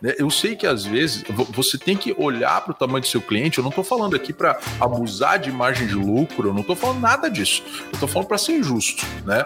[0.00, 0.14] Né?
[0.18, 3.58] Eu sei que às vezes você tem que olhar para o tamanho do seu cliente.
[3.58, 7.00] Eu não estou falando aqui para abusar de margem de lucro, eu não estou falando
[7.00, 7.62] nada disso.
[7.84, 9.44] Eu estou falando para ser justo, né?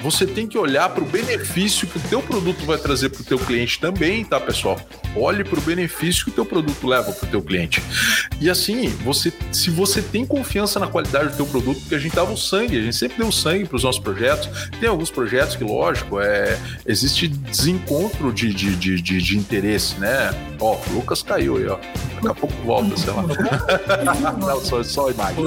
[0.00, 3.24] Você tem que olhar para o benefício que o teu produto vai trazer para o
[3.24, 4.78] teu cliente também, tá, pessoal?
[5.16, 7.82] Olhe para o benefício que o teu produto leva para o teu cliente.
[8.40, 12.14] E assim, você, se você tem confiança na qualidade do teu produto, porque a gente
[12.14, 14.48] dava o sangue, a gente sempre deu sangue para os nossos projetos,
[14.80, 20.30] tem alguns projetos que, lógico, é, existe desencontro de, de, de, de, de interesse, né?
[20.60, 21.78] Ó, o Lucas caiu aí, ó.
[22.14, 23.22] Daqui a pouco volta, sei lá.
[24.38, 25.44] Não, só, só a imagem.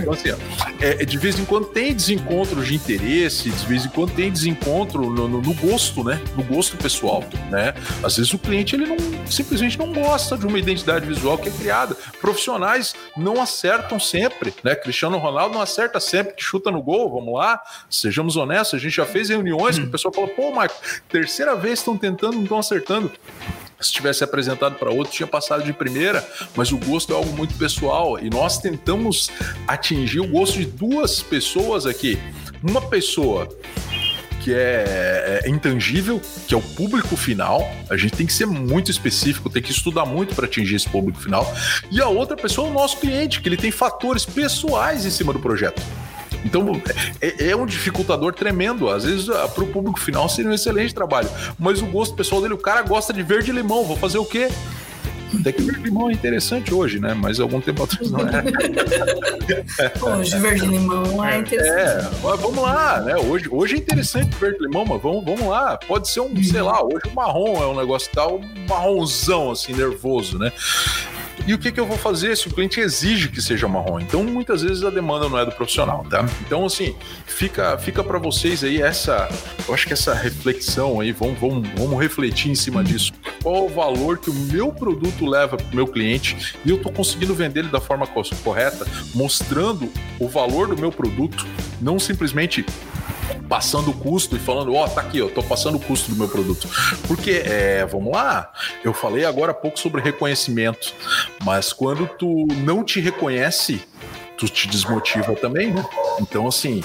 [0.00, 0.36] Então, assim, ó,
[0.80, 5.10] é, de vez em quando tem desencontro de interesse, de vez em quando tem desencontro
[5.10, 6.20] no, no, no, gosto, né?
[6.36, 7.74] No gosto pessoal, né?
[8.02, 11.52] Às vezes o cliente, ele não, simplesmente não gosta de uma identidade visual que é
[11.52, 11.96] criada.
[12.20, 14.74] Profissionais não acertam sempre, né?
[14.74, 18.94] Cristiano Ronaldo não acerta sempre, que chuta no gol, vamos lá, sejamos honestos, a gente
[18.94, 20.74] já fez reuniões que o pessoal falou, pô, Marco,
[21.08, 23.12] terceira vez estão tentando, não estão acertando
[23.80, 27.54] se tivesse apresentado para outro, tinha passado de primeira, mas o gosto é algo muito
[27.54, 29.30] pessoal e nós tentamos
[29.66, 32.18] atingir o gosto de duas pessoas aqui.
[32.62, 33.48] Uma pessoa
[34.40, 37.68] que é, é, intangível, que é o público final.
[37.90, 41.20] A gente tem que ser muito específico, tem que estudar muito para atingir esse público
[41.20, 41.52] final.
[41.90, 45.32] E a outra pessoa é o nosso cliente, que ele tem fatores pessoais em cima
[45.32, 45.82] do projeto.
[46.44, 46.80] Então
[47.20, 48.88] é, é um dificultador tremendo.
[48.88, 51.28] Às vezes, ah, para o público final seria um excelente trabalho.
[51.58, 54.48] Mas o gosto pessoal dele, o cara gosta de verde limão, vou fazer o quê?
[55.38, 57.12] Até que verde limão é interessante hoje, né?
[57.12, 58.42] Mas algum tempo atrás não era.
[60.18, 61.78] hoje verde limão é interessante.
[61.80, 63.16] É, mas vamos lá, né?
[63.16, 65.76] Hoje, hoje é interessante verde limão, mas vamos, vamos lá.
[65.76, 69.74] Pode ser um, sei lá, hoje o marrom é um negócio tal, um marronzão, assim,
[69.74, 70.50] nervoso, né?
[71.46, 74.00] E o que, que eu vou fazer se o cliente exige que seja marrom?
[74.00, 76.26] Então, muitas vezes a demanda não é do profissional, tá?
[76.46, 76.94] Então, assim,
[77.26, 79.28] fica, fica para vocês aí essa,
[79.66, 83.12] eu acho que essa reflexão aí, vamos, vamos, vamos refletir em cima disso.
[83.42, 86.92] Qual o valor que o meu produto leva para o meu cliente e eu estou
[86.92, 91.46] conseguindo vender ele da forma correta, mostrando o valor do meu produto,
[91.80, 92.64] não simplesmente
[93.48, 96.16] passando o custo e falando, ó, oh, tá aqui, eu tô passando o custo do
[96.16, 96.68] meu produto.
[97.06, 98.52] Porque, é, vamos lá,
[98.84, 100.94] eu falei agora há pouco sobre reconhecimento,
[101.44, 103.82] mas quando tu não te reconhece,
[104.38, 105.84] tu te desmotiva também, né?
[106.20, 106.82] Então, assim,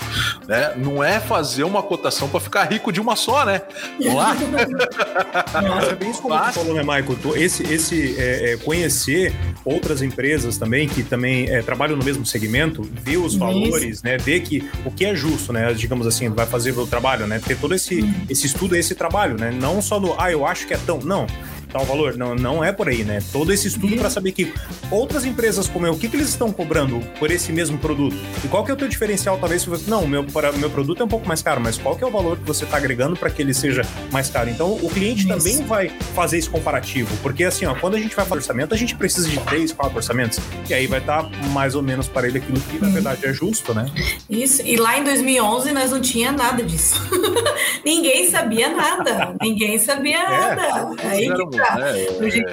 [0.48, 3.62] né, não é fazer uma cotação para ficar rico de uma só, né?
[4.00, 4.34] Vamos lá?
[5.62, 6.56] Nossa, é bem isso como Mas...
[6.56, 7.36] tu falou, né, Michael?
[7.36, 12.82] Esse, esse é, é, conhecer outras empresas também que também é, trabalham no mesmo segmento,
[12.92, 14.06] ver os valores, isso.
[14.06, 14.18] né?
[14.18, 15.72] Ver que o que é justo, né?
[15.74, 17.40] Digamos assim, vai fazer o trabalho, né?
[17.40, 18.14] Ter todo esse, hum.
[18.28, 19.52] esse estudo, esse trabalho, né?
[19.52, 21.00] Não só no, ah, eu acho que é tão.
[21.00, 21.28] Não
[21.74, 22.16] tal valor.
[22.16, 23.20] Não, não é por aí, né?
[23.32, 24.54] Todo esse estudo para saber que
[24.92, 28.16] outras empresas como eu, o que, que eles estão cobrando por esse mesmo produto?
[28.46, 29.38] E qual que é o teu diferencial?
[29.40, 29.90] Talvez se você.
[29.90, 32.12] Não, meu, para, meu produto é um pouco mais caro, mas qual que é o
[32.12, 33.82] valor que você está agregando para que ele seja
[34.12, 34.50] mais caro?
[34.50, 35.28] Então o cliente Isso.
[35.28, 37.16] também vai fazer esse comparativo.
[37.18, 39.98] Porque assim, ó, quando a gente vai fazer orçamento, a gente precisa de três, quatro
[39.98, 40.40] orçamentos.
[40.70, 43.34] E aí vai estar tá mais ou menos para ele aquilo que na verdade é
[43.34, 43.90] justo, né?
[44.30, 44.62] Isso.
[44.62, 47.02] E lá em 2011 nós não tinha nada disso.
[47.84, 49.36] Ninguém sabia nada.
[49.42, 50.96] Ninguém sabia é, nada.
[51.04, 51.90] Aí que tá.
[51.90, 52.08] É,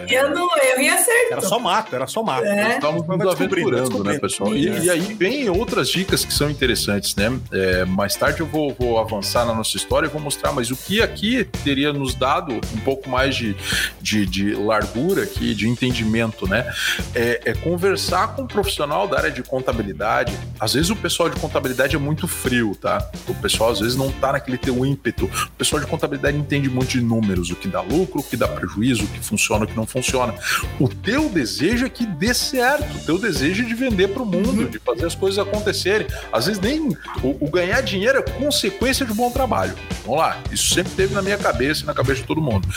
[0.09, 1.33] eu não eu ia acertar.
[1.33, 2.45] Era só mato, era só mato.
[2.45, 2.75] É.
[2.75, 4.55] Estávamos nos aventurando, né, pessoal?
[4.55, 7.39] E, e, aí vem outras dicas que são interessantes, né?
[7.53, 10.77] É, mais tarde eu vou, vou, avançar na nossa história e vou mostrar, mas o
[10.77, 13.57] que aqui teria nos dado um pouco mais de,
[14.01, 16.71] de, de largura aqui, de entendimento, né?
[17.15, 20.37] É, é, conversar com um profissional da área de contabilidade.
[20.59, 23.11] Às vezes o pessoal de contabilidade é muito frio, tá?
[23.29, 25.25] O pessoal às vezes não tá naquele teu ímpeto.
[25.27, 28.49] O pessoal de contabilidade entende muito de números, o que dá lucro, o que dá
[28.49, 30.35] prejuízo, o que funciona o que não funciona.
[30.79, 34.27] O teu desejo é que dê certo, o teu desejo é de vender para o
[34.27, 36.07] mundo, de fazer as coisas acontecerem.
[36.33, 36.81] Às vezes nem
[37.23, 39.75] o, o, ganhar dinheiro é consequência de um bom trabalho.
[40.05, 42.69] Vamos lá, isso sempre teve na minha cabeça e na cabeça de todo mundo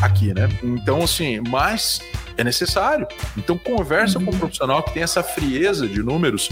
[0.00, 0.48] aqui, né?
[0.62, 2.00] Então, assim, mas
[2.38, 3.06] é necessário.
[3.36, 4.38] Então conversa com um uhum.
[4.38, 6.48] profissional que tem essa frieza de números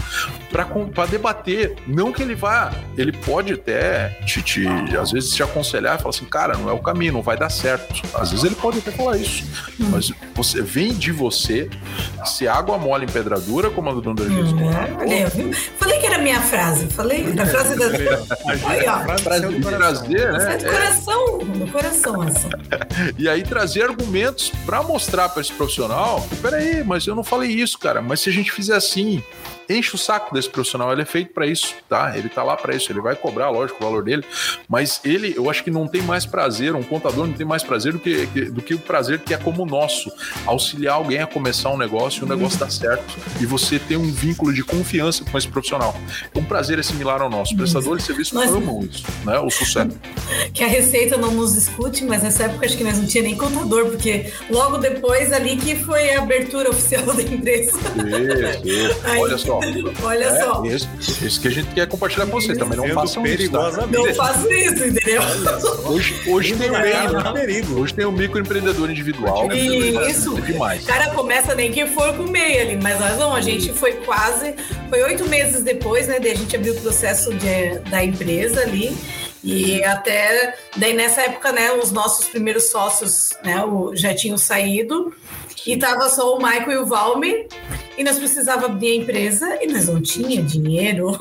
[0.51, 1.75] para debater.
[1.87, 6.09] Não que ele vá, ele pode até te, te, às vezes te aconselhar e falar
[6.09, 8.01] assim, cara, não é o caminho, não vai dar certo.
[8.13, 9.45] Às vezes ele pode até falar isso.
[9.79, 9.89] Uhum.
[9.91, 11.69] Mas você vem de você,
[12.25, 14.51] se água mole em pedradura, como a dona Jesus.
[14.51, 15.53] Uhum.
[15.79, 17.85] Falei que era minha frase, falei da frase da.
[18.67, 19.17] Aí, ó.
[19.17, 20.53] Frase trazer, né?
[20.53, 22.49] É do coração, do coração, assim.
[23.17, 27.51] e aí trazer argumentos para mostrar para esse profissional profissional, peraí, mas eu não falei
[27.51, 28.01] isso, cara.
[28.01, 29.21] Mas se a gente fizer assim,
[29.69, 32.17] enche o saco desse profissional, ele é feito para isso, tá?
[32.17, 34.23] Ele tá lá para isso, ele vai cobrar, lógico, o valor dele,
[34.67, 37.93] mas ele, eu acho que não tem mais prazer, um contador não tem mais prazer
[37.93, 40.11] do que, do que o prazer que é como o nosso,
[40.45, 44.11] auxiliar alguém a começar um negócio e o negócio dar certo e você ter um
[44.11, 45.95] vínculo de confiança com esse profissional.
[46.35, 47.55] Um prazer é similar ao nosso.
[47.55, 49.39] Prestadores de serviço mas, amam isso, né?
[49.39, 49.97] O sucesso.
[50.53, 53.35] Que a Receita não nos escute, mas nessa época acho que nós não tinha nem
[53.35, 57.77] contador, porque logo depois ali que foi a abertura oficial da empresa.
[57.77, 59.01] Isso, isso.
[59.03, 59.59] Aí, Olha só,
[60.03, 60.63] Olha é, só.
[60.65, 62.55] Isso, isso, que a gente quer compartilhar com você.
[62.55, 63.51] Também não façam isso.
[63.51, 63.71] Tá?
[63.87, 65.21] Não façam isso, entendeu?
[65.85, 69.51] Hoje, hoje tem o meio, Hoje tem o microempreendedor individual.
[69.53, 70.37] Isso.
[70.37, 70.83] É demais.
[70.83, 73.93] O cara começa nem que for com meio ali, mas nós não, a gente foi
[73.93, 74.55] quase,
[74.89, 78.95] foi oito meses depois, né, de a gente abrir o processo de, da empresa ali.
[79.43, 83.55] E até daí nessa época, né, os nossos primeiros sócios, né,
[83.93, 85.13] já tinham saído
[85.65, 87.47] e tava só o Michael e o Valmer
[87.97, 91.17] e nós precisávamos abrir a empresa e nós não tinha dinheiro.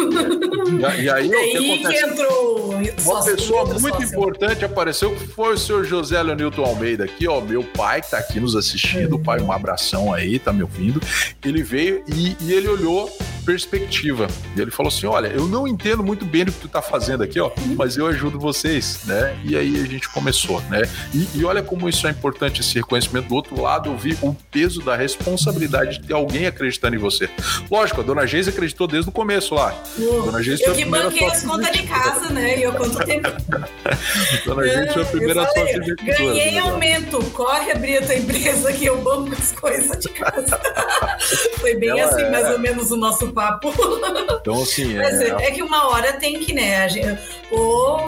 [0.67, 4.05] E, e aí, e aí que, que entrou uma pessoa muito sócio.
[4.05, 8.19] importante apareceu, que foi o senhor José Leonilton Almeida aqui, ó, meu pai que tá
[8.19, 9.25] aqui nos assistindo, é.
[9.25, 11.01] pai, um abração aí, tá me ouvindo.
[11.45, 13.11] Ele veio e, e ele olhou
[13.47, 14.27] perspectiva.
[14.57, 17.23] E ele falou assim: Olha, eu não entendo muito bem o que tu tá fazendo
[17.23, 19.39] aqui, ó, mas eu ajudo vocês, né?
[19.45, 20.83] E aí a gente começou, né?
[21.15, 23.29] E, e olha como isso é importante, esse reconhecimento.
[23.29, 27.31] Do outro lado, eu vi o peso da responsabilidade de ter alguém acreditando em você.
[27.71, 29.73] Lógico, a dona Geise acreditou desde o começo lá.
[29.97, 32.59] Uh, dona Geise eu que banquei as contas de casa, né?
[32.59, 33.29] E eu conto tempo.
[34.45, 36.59] dona Geise foi a primeira sócia Ganhei né?
[36.59, 40.59] aumento, corre abrir a tua empresa que eu banco as coisas de casa.
[41.61, 42.31] foi bem Ela assim, é...
[42.31, 43.71] mais ou menos, o nosso papo.
[44.41, 44.97] Então, assim.
[44.97, 45.29] Mas é...
[45.29, 46.89] é que uma hora tem que, né?
[46.89, 47.19] Gente,
[47.51, 48.01] ou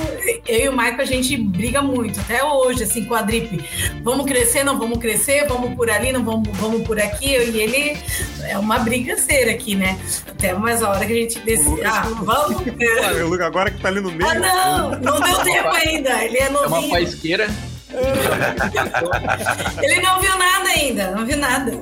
[0.46, 3.62] eu e o Michael, a gente briga muito, até hoje, assim, com a Drip.
[4.02, 7.28] Vamos crescer, não vamos crescer, vamos por ali, não vamos, vamos por aqui.
[7.28, 7.98] E ele
[8.44, 10.00] é uma brigaceira aqui, né?
[10.26, 11.84] Até mais a hora que a gente decide.
[11.84, 12.62] Ah, vamos.
[13.42, 14.28] Agora que tá ali no meio.
[14.28, 16.24] Ah, não, não deu tempo ainda.
[16.24, 16.74] Ele é novinho.
[16.74, 17.48] É uma faisqueira.
[19.82, 21.72] Ele não viu nada ainda, não viu nada.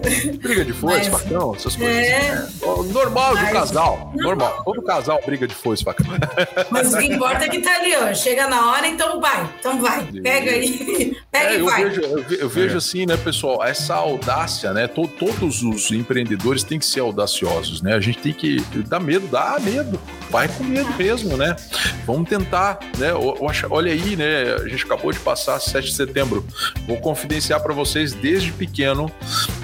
[0.40, 1.96] Briga de foice, Mas, facão, essas coisas.
[1.96, 2.18] É...
[2.30, 2.92] Assim, né?
[2.92, 4.12] Normal Mas, de casal.
[4.14, 4.62] Não, normal.
[4.64, 6.06] Todo casal briga de foice, facão.
[6.70, 8.14] Mas o que importa é que tá ali, ó.
[8.14, 9.50] Chega na hora, então vai.
[9.58, 10.04] Então vai.
[10.04, 11.16] Pega aí.
[11.30, 11.84] Pega é, e vai.
[11.84, 12.78] Vejo, eu, eu vejo é.
[12.78, 14.86] assim, né, pessoal, essa audácia, né?
[14.86, 17.94] To, todos os empreendedores têm que ser audaciosos, né?
[17.94, 18.60] A gente tem que.
[18.86, 20.00] Dá medo, dá medo.
[20.30, 21.56] Vai com medo mesmo, né?
[22.06, 23.12] Vamos tentar, né?
[23.70, 24.54] Olha aí, né?
[24.54, 26.46] A gente acabou de passar 7 de setembro.
[26.86, 29.10] Vou confidenciar para vocês desde pequeno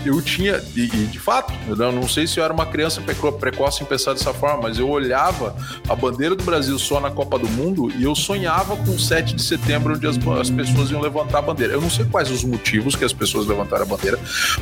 [0.05, 3.01] eu tinha, e, e de fato, eu não sei se eu era uma criança
[3.39, 5.55] precoce em pensar dessa forma, mas eu olhava
[5.89, 9.43] a bandeira do Brasil só na Copa do Mundo e eu sonhava com 7 de
[9.43, 11.75] setembro, onde as, as pessoas iam levantar a bandeira.
[11.75, 14.19] Eu não sei quais os motivos que as pessoas levantaram a bandeira,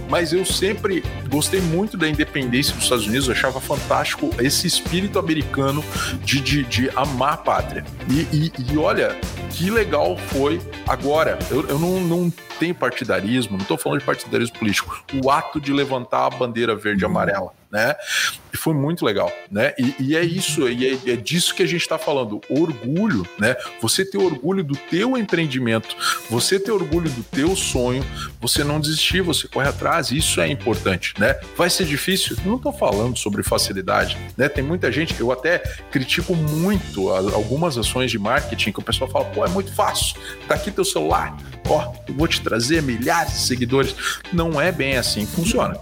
[0.08, 5.18] mas eu sempre gostei muito da independência dos Estados Unidos, eu achava fantástico esse espírito
[5.18, 5.82] americano
[6.24, 7.84] de, de, de amar a pátria.
[8.08, 9.16] E, e, e olha,
[9.50, 11.38] que legal foi agora.
[11.50, 15.04] Eu, eu não, não tenho partidarismo, não estou falando de partidarismo político.
[15.22, 17.94] O ato de levantar a bandeira verde e amarela né?
[18.52, 19.72] E foi muito legal, né?
[19.78, 23.56] E, e é isso, e é, é, disso que a gente está falando, orgulho, né?
[23.80, 25.96] Você ter orgulho do teu empreendimento,
[26.28, 28.04] você ter orgulho do teu sonho,
[28.40, 31.38] você não desistir, você corre atrás, isso é importante, né?
[31.56, 32.36] Vai ser difícil?
[32.44, 34.48] Não estou falando sobre facilidade, né?
[34.48, 35.58] Tem muita gente, eu até
[35.90, 40.16] critico muito algumas ações de marketing que o pessoal fala, pô, é muito fácil,
[40.48, 41.36] tá aqui teu celular,
[41.68, 43.94] ó, eu vou te trazer milhares de seguidores.
[44.32, 45.78] Não é bem assim funciona.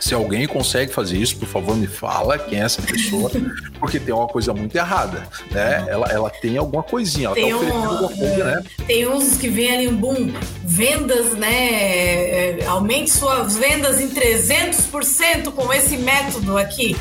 [0.00, 3.30] Se alguém consegue fazer isso, por favor, me fala quem é essa pessoa,
[3.78, 5.84] porque tem uma coisa muito errada, né?
[5.88, 8.62] Ela, ela tem alguma coisinha, ela tem tá um, alguma coisa, né?
[8.86, 10.32] Tem uns que vem ali um boom,
[10.64, 11.50] vendas, né?
[11.50, 16.96] É, aumente suas vendas em 300% com esse método aqui.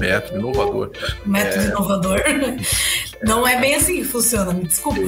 [0.00, 0.90] Método inovador.
[1.26, 1.66] Método é...
[1.66, 2.22] inovador.
[3.22, 5.00] Não é bem assim que funciona, me desculpa.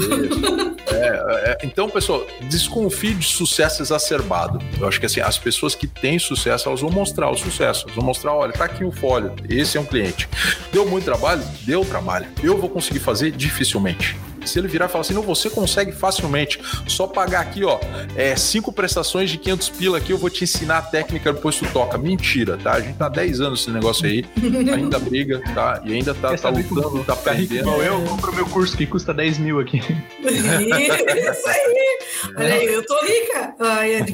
[0.90, 4.59] É, é, então, pessoal, desconfie de sucesso exacerbado.
[4.79, 7.85] Eu acho que assim, as pessoas que têm sucesso, elas vão mostrar o sucesso.
[7.85, 10.29] Elas vão mostrar, olha, tá aqui o folho, esse é um cliente.
[10.73, 11.42] Deu muito trabalho?
[11.62, 12.27] Deu trabalho.
[12.42, 14.16] Eu vou conseguir fazer dificilmente.
[14.44, 17.79] Se ele virar e falar assim, não, você consegue facilmente, só pagar aqui, ó,
[18.16, 21.66] é, cinco prestações de 500 pila aqui, eu vou te ensinar a técnica, depois tu
[21.72, 21.98] toca.
[21.98, 22.72] Mentira, tá?
[22.72, 24.24] A gente tá há 10 anos nesse negócio aí,
[24.72, 25.83] ainda briga, tá?
[25.85, 27.61] E ainda tá, tá lutando, tá aprendendo.
[27.61, 29.79] Igual eu compro meu curso que custa 10 mil aqui.
[30.24, 31.98] Isso aí!
[32.37, 33.55] Olha aí, eu tô rica!
[33.61, 34.00] Ai,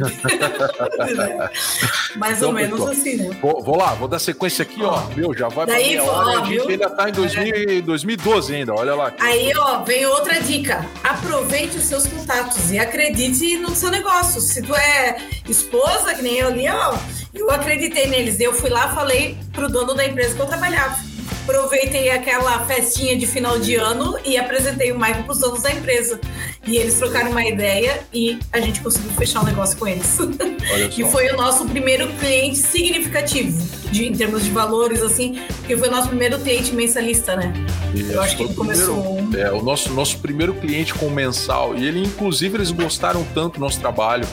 [2.16, 3.36] Mais então, ou menos pessoal, assim, né?
[3.40, 5.02] Vou, vou, lá, vou dar sequência aqui, ó.
[5.14, 8.74] Meu, já vai Daí, pra hora, ó, a gente ainda tá em 2000, 2012 ainda,
[8.74, 9.12] olha lá.
[9.18, 14.40] Aí, ó, vem outra dica: aproveite os seus contatos e acredite no seu negócio.
[14.40, 15.16] Se tu é
[15.48, 16.96] esposa, que nem eu ali, ó,
[17.34, 18.40] eu acreditei neles.
[18.40, 21.15] Eu fui lá, falei pro dono da empresa que eu trabalhava
[21.46, 25.70] aproveitei aquela festinha de final de ano e apresentei o Michael para os donos da
[25.70, 26.20] empresa.
[26.66, 30.18] E eles trocaram uma ideia e a gente conseguiu fechar um negócio com eles.
[30.98, 33.56] e foi o nosso primeiro cliente significativo
[33.92, 37.52] de, em termos de valores, assim, porque foi o nosso primeiro cliente mensalista, né?
[37.94, 39.14] Isso, Eu acho que ele começou.
[39.14, 41.76] Primeiro, é, o nosso, nosso primeiro cliente com mensal.
[41.76, 44.26] E ele, inclusive, eles gostaram tanto do nosso trabalho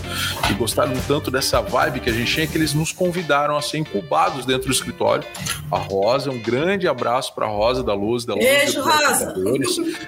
[0.50, 3.78] e gostaram tanto dessa vibe que a gente tinha que eles nos convidaram a ser
[3.78, 5.24] incubados dentro do escritório.
[5.72, 7.03] A Rosa, um grande abraço
[7.34, 8.46] para a Rosa da Luz, da Luz.
[8.46, 9.34] Beijo, Rosa!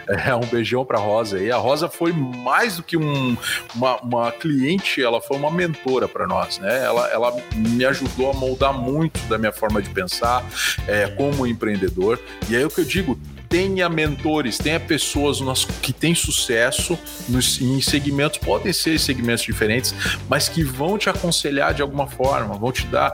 [0.08, 1.52] É, um beijão para a Rosa aí.
[1.52, 3.38] A Rosa foi mais do que um,
[3.76, 6.84] uma, uma cliente, ela foi uma mentora para nós, né?
[6.84, 10.44] Ela, ela me ajudou a moldar muito da minha forma de pensar
[10.88, 12.20] é, como empreendedor.
[12.50, 13.18] E aí o que eu digo,
[13.50, 19.94] tenha mentores, tenha pessoas que têm sucesso nos, em segmentos, podem ser segmentos diferentes,
[20.30, 23.14] mas que vão te aconselhar de alguma forma, vão te dar.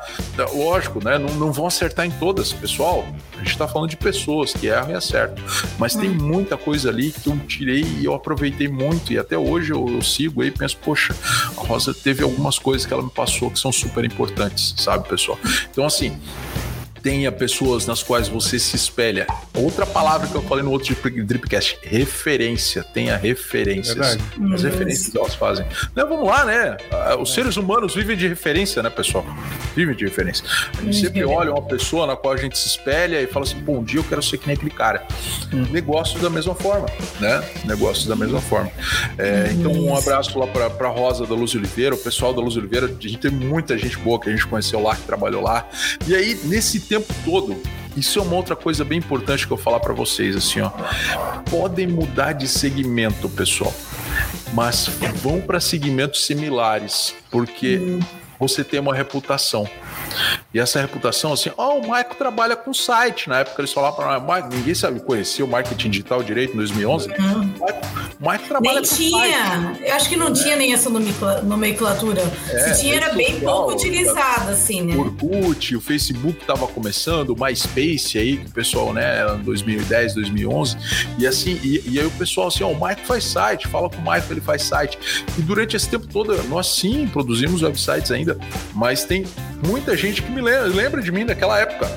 [0.53, 1.17] Lógico, né?
[1.17, 3.05] Não, não vão acertar em todas, pessoal.
[3.33, 5.43] A gente está falando de pessoas que erram e acertam.
[5.77, 6.17] Mas tem hum.
[6.21, 9.11] muita coisa ali que eu tirei e eu aproveitei muito.
[9.13, 11.15] E até hoje eu, eu sigo aí e penso, poxa,
[11.57, 15.39] a Rosa teve algumas coisas que ela me passou que são super importantes, sabe, pessoal?
[15.69, 16.17] Então, assim,
[17.01, 19.27] tenha pessoas nas quais você se espelha.
[19.53, 22.83] Outra palavra que eu falei no outro Dripcast, referência.
[22.83, 23.95] Tenha referências.
[23.95, 24.53] Verdade.
[24.53, 25.65] As referências elas fazem.
[25.95, 26.77] Vamos lá, né?
[26.91, 29.25] Ah, os seres humanos vivem de referência, né, pessoal?
[29.75, 30.45] Vivem de referência.
[30.77, 33.59] A gente sempre olha uma pessoa na qual a gente se espelha e fala assim,
[33.59, 35.05] bom dia, eu quero ser que nem aquele cara.
[35.53, 35.65] Hum.
[35.71, 36.87] Negócios da mesma forma,
[37.19, 37.43] né?
[37.65, 38.71] Negócios da mesma forma.
[39.17, 42.57] É, então, um abraço lá para pra Rosa da Luz Oliveira, o pessoal da Luz
[42.57, 42.87] Oliveira.
[42.87, 45.67] A gente tem muita gente boa que a gente conheceu lá, que trabalhou lá.
[46.07, 47.55] E aí, nesse tempo todo.
[47.95, 50.71] Isso é uma outra coisa bem importante que eu falar para vocês assim, ó.
[51.49, 53.73] Podem mudar de segmento, pessoal,
[54.53, 57.99] mas vão para segmentos similares, porque hum.
[58.37, 59.65] você tem uma reputação.
[60.53, 63.29] E essa reputação, assim, ó, oh, o Marco trabalha com site.
[63.29, 67.09] Na época eles falavam para ninguém sabe conhecer o marketing digital direito em 2011.
[67.09, 67.53] Uhum.
[68.21, 69.73] O Marco trabalha nem com tinha.
[69.73, 69.83] Site.
[69.83, 70.31] Eu acho que não é.
[70.33, 72.21] tinha nem essa nomenclatura.
[72.49, 74.95] É, Se tinha, era bem pouco utilizada, assim, né?
[74.95, 79.41] O Orkut, o Facebook estava começando, o MySpace aí, que o pessoal, né, era em
[79.41, 80.77] 2010, 2011.
[81.17, 83.89] E assim, e, e aí o pessoal assim, ó, oh, o Marco faz site, fala
[83.89, 84.99] com o Marco, ele faz site.
[85.35, 88.37] E durante esse tempo todo, nós sim produzimos websites ainda,
[88.75, 89.25] mas tem
[89.65, 91.89] muita gente que me lembra, lembra de mim daquela época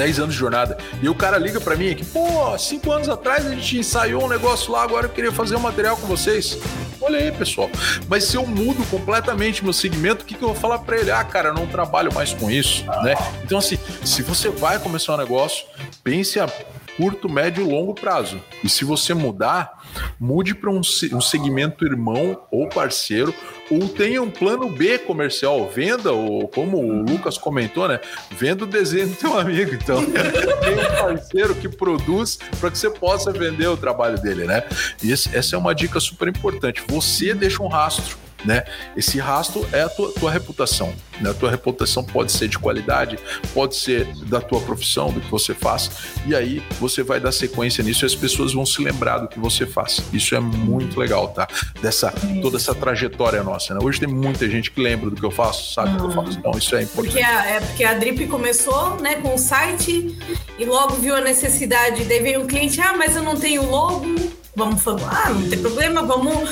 [0.00, 0.78] 10 anos de jornada.
[1.02, 4.28] E o cara liga para mim aqui, pô, cinco anos atrás a gente ensaiou um
[4.28, 6.56] negócio lá, agora eu queria fazer um material com vocês.
[7.02, 7.68] Olha aí, pessoal.
[8.08, 11.10] Mas se eu mudo completamente meu segmento, o que, que eu vou falar para ele?
[11.10, 13.14] Ah, cara, não trabalho mais com isso, né?
[13.44, 15.66] Então, assim, se você vai começar um negócio,
[16.02, 16.48] pense a
[16.96, 18.42] curto, médio e longo prazo.
[18.64, 19.79] E se você mudar,
[20.18, 23.34] mude para um, um segmento irmão ou parceiro,
[23.70, 25.68] ou tenha um plano B comercial.
[25.68, 28.00] Venda, ou como o Lucas comentou, né?
[28.30, 29.74] Venda o desenho do teu amigo.
[29.74, 34.64] Então, tem um parceiro que produz para que você possa vender o trabalho dele, né?
[35.02, 36.82] E esse, essa é uma dica super importante.
[36.88, 38.64] Você deixa um rastro né?
[38.96, 41.30] Esse rastro é a tua, tua reputação, né?
[41.30, 43.18] A tua reputação pode ser de qualidade,
[43.52, 45.90] pode ser da tua profissão, do que você faz,
[46.26, 49.38] e aí você vai dar sequência nisso e as pessoas vão se lembrar do que
[49.38, 50.00] você faz.
[50.12, 51.46] Isso é muito legal, tá?
[51.80, 53.80] Dessa toda essa trajetória nossa, né?
[53.82, 56.38] Hoje tem muita gente que lembra do que eu faço, sabe o que eu faço.
[56.38, 57.12] Então isso é importante.
[57.12, 60.16] Porque a, é porque a Drip começou, né, com o site
[60.58, 64.06] e logo viu a necessidade, daí veio um cliente, ah, mas eu não tenho logo,
[64.54, 66.50] vamos falar, ah, não tem problema, vamos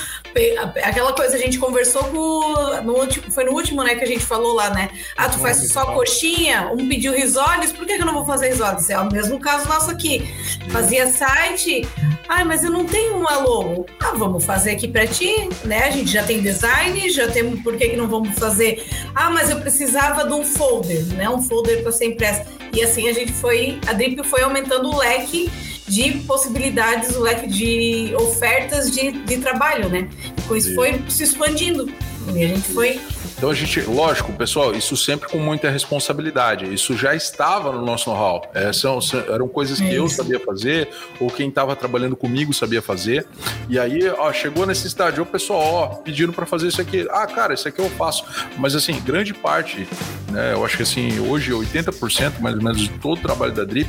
[0.83, 4.25] aquela coisa a gente conversou com, no último, foi no último, né, que a gente
[4.25, 4.91] falou lá, né?
[5.17, 8.89] Ah, tu faz só coxinha, um pediu risoles, por que, eu não vou fazer risoles?
[8.91, 10.29] É o mesmo caso nosso aqui.
[10.69, 11.87] Fazia site,
[12.29, 13.87] ah, mas eu não tenho uma logo.
[14.01, 15.85] Ah, vamos fazer aqui para ti, né?
[15.85, 18.87] A gente já tem design, já temos, por que, que não vamos fazer?
[19.15, 21.29] Ah, mas eu precisava de um folder, né?
[21.29, 22.43] Um folder para ser impresso.
[22.73, 25.51] E assim a gente foi, a Drip foi aumentando o leque
[25.89, 30.09] de possibilidades, o leque de ofertas de, de trabalho, né?
[30.47, 31.91] Com isso foi se expandindo.
[32.35, 33.01] E a gente foi
[33.39, 36.75] então a gente, lógico, pessoal, isso sempre com muita responsabilidade.
[36.75, 38.51] Isso já estava no nosso know-how.
[38.53, 38.99] É, são,
[39.33, 40.89] eram coisas que eu sabia fazer,
[41.21, 43.25] ou quem estava trabalhando comigo sabia fazer.
[43.69, 47.07] E aí, ó, chegou nesse estágio, o pessoal, ó, pedindo para fazer isso aqui.
[47.13, 48.25] Ah, cara, isso aqui eu faço.
[48.57, 49.87] Mas assim, grande parte,
[50.33, 53.63] né, eu acho que assim, hoje 80% mais ou menos de todo o trabalho da
[53.63, 53.89] Drip,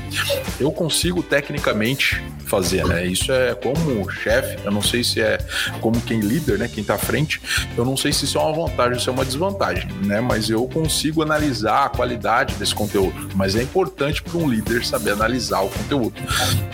[0.60, 3.06] eu consigo tecnicamente fazer, né?
[3.06, 5.38] Isso é como chefe, eu não sei se é
[5.82, 7.42] como quem líder, né, quem está à frente,
[7.76, 10.20] eu não sei se isso é uma vantagem se é uma desvantagem desvantagem, né?
[10.20, 13.30] Mas eu consigo analisar a qualidade desse conteúdo.
[13.34, 16.22] Mas é importante para um líder saber analisar o conteúdo.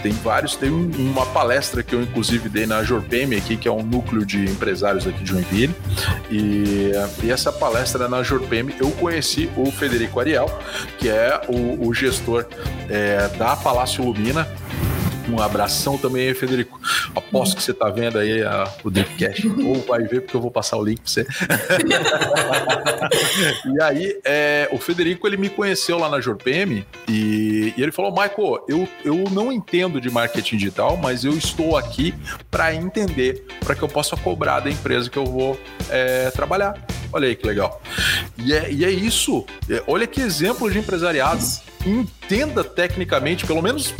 [0.01, 3.83] Tem vários, tem uma palestra que eu inclusive dei na Jorpem aqui, que é um
[3.83, 5.75] núcleo de empresários aqui de Joinville.
[6.31, 6.91] E,
[7.23, 10.49] e essa palestra na Jorpem eu conheci o Federico Ariel,
[10.97, 12.45] que é o, o gestor
[12.89, 14.47] é, da Palácio Lumina
[15.29, 16.79] um abração também aí, Federico.
[17.15, 19.47] Aposto que você tá vendo aí a, o Dripcast.
[19.65, 21.25] Ou vai ver, porque eu vou passar o link pra você.
[23.73, 28.11] e aí, é, o Federico, ele me conheceu lá na Jorpem e, e ele falou,
[28.11, 32.13] Michael, eu, eu não entendo de marketing digital, mas eu estou aqui
[32.49, 35.59] para entender, para que eu possa cobrar da empresa que eu vou
[35.89, 36.75] é, trabalhar.
[37.11, 37.81] Olha aí que legal.
[38.37, 39.45] E é, e é isso.
[39.69, 41.43] É, olha que exemplo de empresariado.
[41.85, 43.93] Entenda tecnicamente, pelo menos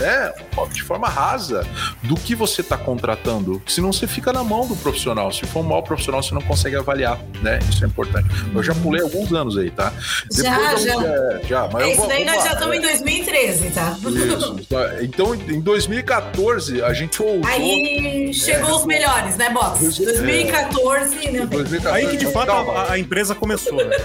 [0.00, 0.32] né,
[0.72, 1.66] de forma rasa
[2.02, 3.62] do que você está contratando.
[3.66, 5.30] Senão você fica na mão do profissional.
[5.30, 7.58] Se for um mau profissional, você não consegue avaliar, né?
[7.68, 8.28] Isso é importante.
[8.54, 9.92] Eu já pulei alguns anos aí, tá?
[10.32, 10.94] Já, Depois, já.
[11.04, 12.78] É, já mas é, isso daí nós já estamos é.
[12.78, 13.96] em 2013, tá?
[14.00, 14.60] Isso.
[15.02, 17.50] Então, em 2014, a gente voltou.
[17.50, 19.98] Aí chegou é, os melhores, né, Boss?
[19.98, 21.30] 2014, é.
[21.30, 21.46] né?
[21.46, 23.96] 2014, aí que de fato a, a, empresa começou, né?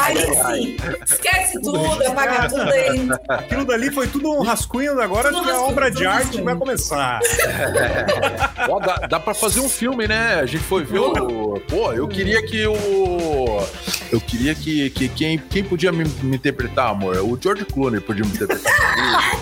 [0.00, 0.76] aí sim.
[1.04, 3.08] Esquece tudo, apaga tudo aí.
[3.28, 7.20] Aquilo dali foi tudo um rascunho agora que a obra de arte vai começar.
[7.22, 8.68] É.
[8.70, 10.40] Ó, dá, dá pra fazer um filme, né?
[10.40, 11.60] A gente foi ver o.
[11.68, 13.66] Pô, eu queria que o.
[14.10, 17.16] Eu queria que, que quem, quem podia me, me interpretar, amor?
[17.18, 18.72] O George Clooney podia me interpretar.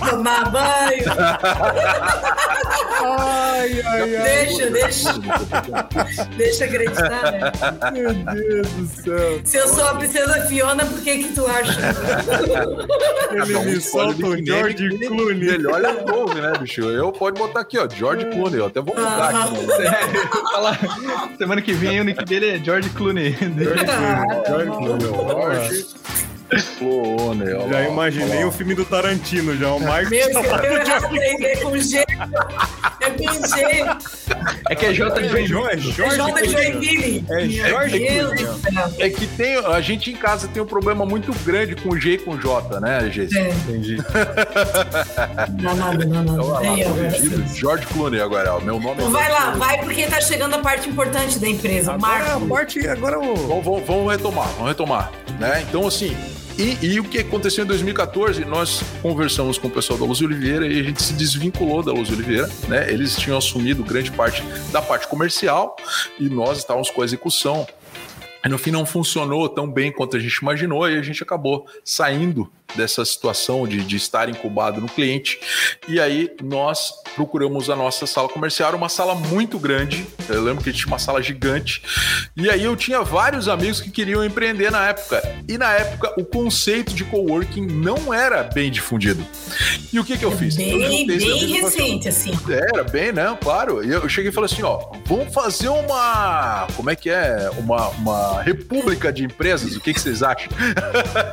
[0.09, 1.05] Tomar banho.
[3.61, 4.47] ai, ai, ai.
[4.47, 5.11] Deixa, deixa.
[6.37, 7.53] Deixa acreditar, né?
[7.93, 9.41] Meu Deus do céu.
[9.45, 11.81] Se eu sou a princesa Fiona, por que que tu acha?
[13.31, 15.35] Ele me solta o George Clooney.
[15.35, 16.83] Melhor é o né, bicho?
[16.83, 18.59] Eu pode botar aqui, ó, George Clooney.
[18.59, 19.67] Eu até vou mudar aqui.
[19.67, 21.37] Né?
[21.39, 23.37] Semana que vem o nick dele é George Clooney.
[23.39, 24.47] George Clooney.
[24.47, 25.11] George Clooney.
[25.61, 26.30] George
[27.70, 29.72] Já imaginei o filme do Tarantino, já.
[29.72, 30.11] O Marcos.
[30.11, 30.46] Meu Deus,
[31.42, 31.98] é com G.
[33.01, 33.61] É com G.
[34.68, 35.20] É que é J.
[35.20, 37.24] É J de Joinville.
[37.30, 38.05] É Jorge.
[38.98, 42.18] É que tem, a gente em casa tem um problema muito grande com G e
[42.18, 43.28] com J, né, G?
[43.36, 43.51] É.
[43.51, 43.96] Entendi.
[45.62, 46.66] Não, nada, não, nada.
[46.66, 49.09] Então, George Clooney agora, o meu nome é.
[49.09, 51.92] Vai lá, vai porque tá chegando a parte importante da empresa.
[51.92, 53.34] Agora a parte, agora o.
[53.36, 55.12] Vamos, vamos retomar, vamos retomar.
[55.38, 55.64] Né?
[55.68, 56.16] Então, assim,
[56.61, 60.67] e, e, o que aconteceu em 2014, nós conversamos com o pessoal da Luz Oliveira
[60.67, 62.93] e a gente se desvinculou da Luz Oliveira, né?
[62.93, 65.75] Eles tinham assumido grande parte da parte comercial
[66.19, 67.67] e nós estávamos com a execução.
[68.45, 71.67] E no fim não funcionou tão bem quanto a gente imaginou e a gente acabou
[71.83, 75.41] saindo dessa situação de, de estar incubado no cliente.
[75.89, 80.07] E aí nós procuramos a nossa sala comercial, uma sala muito grande.
[80.29, 81.83] Eu lembro que tinha uma sala gigante.
[82.37, 85.23] E aí eu tinha vários amigos que queriam empreender na época.
[85.49, 89.25] E na época o conceito de coworking não era bem difundido.
[89.93, 90.57] E o que que eu fiz?
[90.57, 92.33] Bem, eu bem recente, assim.
[92.49, 93.37] Era bem, né?
[93.41, 93.85] Claro.
[93.85, 97.51] E eu cheguei e falei assim, ó, vamos fazer uma, como é que é?
[97.59, 99.75] Uma, uma república de empresas.
[99.77, 100.51] O que que vocês acham?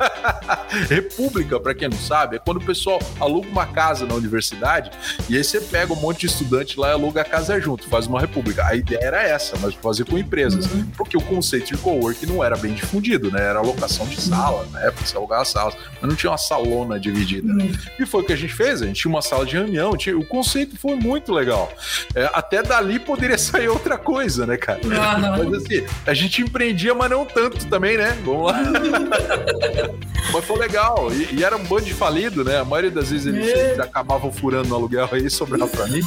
[0.88, 1.27] república,
[1.60, 4.90] para quem não sabe, é quando o pessoal aluga uma casa na universidade
[5.28, 8.06] e aí você pega um monte de estudante lá e aluga a casa junto, faz
[8.06, 8.66] uma república.
[8.66, 10.66] A ideia era essa, mas fazer com empresas.
[10.66, 10.86] Uhum.
[10.96, 13.42] Porque o conceito de cowork não era bem difundido, né?
[13.42, 14.90] Era alocação de sala, né?
[14.90, 15.74] Pra você alugar as salas.
[16.00, 17.52] Mas não tinha uma salona dividida.
[17.52, 17.72] Uhum.
[17.98, 18.82] E foi o que a gente fez.
[18.82, 19.96] A gente tinha uma sala de reunião.
[19.96, 20.16] Tinha...
[20.16, 21.72] O conceito foi muito legal.
[22.14, 24.80] É, até dali poderia sair outra coisa, né, cara?
[24.84, 25.50] Uhum.
[25.50, 28.18] Mas assim, a gente empreendia, mas não tanto também, né?
[28.24, 28.58] Vamos lá.
[30.32, 31.12] mas foi legal.
[31.12, 32.58] E, e, era um bando de falido, né?
[32.58, 36.00] A maioria das vezes eles, eles acabavam furando no aluguel aí sobrava pra mim.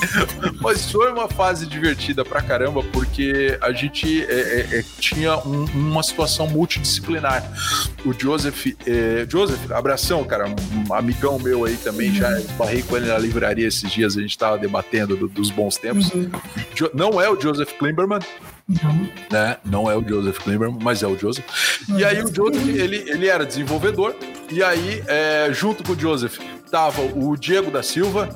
[0.59, 5.65] Mas foi uma fase divertida pra caramba, porque a gente é, é, é, tinha um,
[5.73, 7.43] uma situação multidisciplinar.
[8.05, 13.07] O Joseph, é, Joseph, abração, cara, um amigão meu aí também, já esbarrei com ele
[13.07, 16.11] na livraria esses dias, a gente tava debatendo do, dos bons tempos.
[16.13, 16.29] Uhum.
[16.93, 18.19] Não é o Joseph Klimberman,
[18.67, 19.09] não.
[19.31, 19.57] Né?
[19.65, 21.45] Não é o Joseph Klimberman, mas é o Joseph.
[21.97, 24.15] E aí o Joseph, ele, ele era desenvolvedor,
[24.51, 26.37] e aí, é, junto com o Joseph,
[26.71, 28.29] tava o Diego da Silva.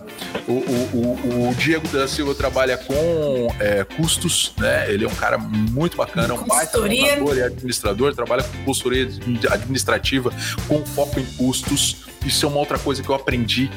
[0.48, 0.58] O, o,
[0.94, 4.92] o, o Diego da Silva trabalha com é, custos, né?
[4.92, 9.10] Ele é um cara muito bacana, um baita e administrador, trabalha com consultoria
[9.52, 10.32] administrativa
[10.68, 12.06] com foco em custos.
[12.26, 13.70] Isso é uma outra coisa que eu aprendi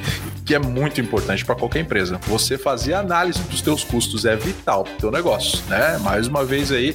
[0.48, 2.18] que é muito importante para qualquer empresa.
[2.26, 5.98] Você fazer análise dos teus custos é vital para o teu negócio, né?
[5.98, 6.94] Mais uma vez aí,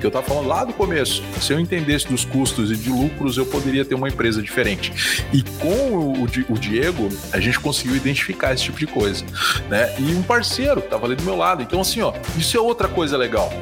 [0.00, 3.36] que eu estava falando lá do começo, se eu entendesse dos custos e de lucros,
[3.36, 4.90] eu poderia ter uma empresa diferente.
[5.34, 9.22] E com o, Diego, a gente conseguiu identificar esse tipo de coisa,
[9.68, 9.94] né?
[9.98, 11.62] E um parceiro estava ali do meu lado.
[11.62, 13.52] Então assim, ó, isso é outra coisa legal.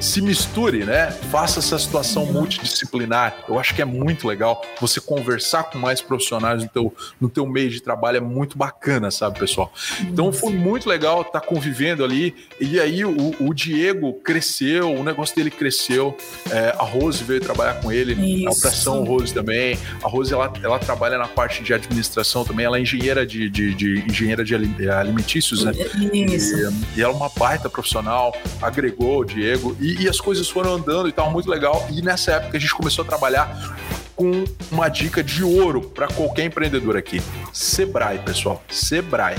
[0.00, 1.12] Se misture, né?
[1.30, 3.44] Faça essa situação multidisciplinar.
[3.48, 6.87] Eu acho que é muito legal você conversar com mais profissionais no teu
[7.20, 9.72] no teu meio de trabalho é muito bacana, sabe, pessoal?
[10.02, 12.34] Então foi muito legal estar tá convivendo ali.
[12.60, 16.16] E aí o, o, Diego cresceu, o negócio dele cresceu.
[16.50, 18.48] É, a Rose veio trabalhar com ele, Isso.
[18.48, 19.78] a operação Rose também.
[20.02, 23.74] A Rose ela, ela trabalha na parte de administração também, ela é engenheira de, de,
[23.74, 24.54] de engenheira de
[24.90, 25.72] alimentícios, né?
[25.72, 26.56] Isso.
[26.56, 30.74] E, e ela é uma baita profissional, agregou o Diego e, e as coisas foram
[30.74, 31.86] andando e tal, muito legal.
[31.90, 33.76] E nessa época a gente começou a trabalhar
[34.18, 37.22] com uma dica de ouro para qualquer empreendedor aqui.
[37.52, 38.62] Sebrae, pessoal.
[38.70, 39.36] Sebrae.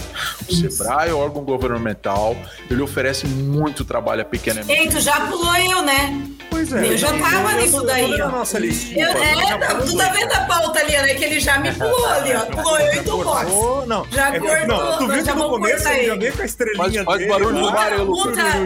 [0.48, 2.36] O Sebrae, órgão governamental,
[2.70, 6.22] ele oferece muito trabalho a pequena Ei, tu já pulou eu, né?
[6.50, 6.88] Pois é.
[6.88, 8.30] Eu já tava eu nisso daí, ó.
[8.30, 11.14] Nossa listinha, eu, é, tu tá vendo a pauta ali, né?
[11.14, 12.46] Que ele já me pulou ali, ó.
[12.46, 13.52] Pulou eu e tu box.
[13.88, 14.68] Não, já é, cortou.
[14.68, 17.60] Não, tu viu que no começo ele já veio com a estrelinha faz, faz barulho
[17.60, 18.16] no amarelo.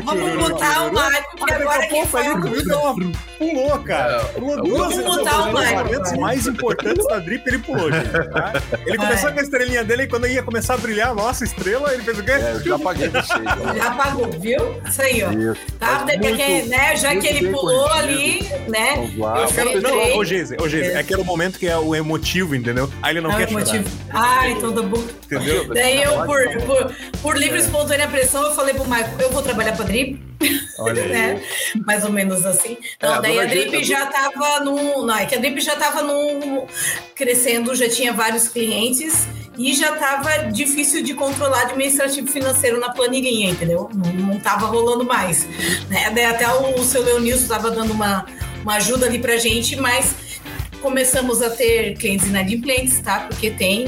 [0.03, 2.27] Vamos botar o Michael, porque agora quem faz
[3.37, 4.19] Pulou, cara.
[4.25, 8.09] Pulou duas vezes momentos mais importantes da Drip, ele pulou, gente.
[8.09, 8.53] Tá?
[8.85, 11.93] Ele começou com a estrelinha dele e quando ia começar a brilhar a nossa estrela,
[11.93, 12.31] ele fez o quê?
[12.31, 13.43] É, eu já apaguei vocês.
[13.75, 14.81] Já apagou, viu?
[14.88, 15.31] Isso aí, ó.
[15.31, 15.61] Isso.
[15.79, 15.99] Tá?
[15.99, 19.11] Muito, porque, né, já que ele pulou ali, né?
[19.17, 22.89] Eu quero, não, ô, Geise, ô, Geise, é o momento que é o emotivo, entendeu?
[23.01, 23.89] Aí ele não, não quer emotivo.
[24.07, 24.39] chorar.
[24.39, 25.03] Ai, todo bom.
[25.25, 25.67] Entendeu?
[25.73, 27.65] Daí eu, por, por, por livre e é.
[27.65, 30.32] espontânea pressão, eu falei pro Michael, eu vou trabalhar pra Drip.
[30.79, 31.41] Olha né?
[31.85, 32.77] Mais ou menos assim.
[32.97, 35.05] Então, é, daí a Drip já tava no.
[35.05, 36.67] Não, é que a Drip já tava no,
[37.15, 39.27] crescendo, já tinha vários clientes
[39.57, 43.89] e já tava difícil de controlar administrativo financeiro na planilhinha, entendeu?
[43.93, 45.45] Não, não tava rolando mais.
[45.89, 46.09] Né?
[46.13, 48.25] Daí até o, o seu Leonilson tava dando uma,
[48.61, 50.15] uma ajuda ali pra gente, mas
[50.84, 53.21] começamos a ter clientes inadimplentes, tá?
[53.21, 53.86] Porque tem,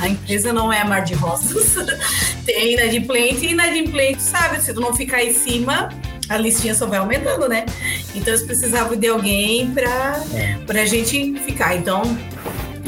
[0.00, 1.74] a empresa não é mar de rosas,
[2.46, 4.62] tem inadimplente e inadimplente, sabe?
[4.62, 5.90] Se tu não ficar em cima,
[6.28, 7.66] a listinha só vai aumentando, né?
[8.14, 10.80] Então eles precisavam de alguém para é.
[10.80, 11.74] a gente ficar.
[11.74, 12.02] Então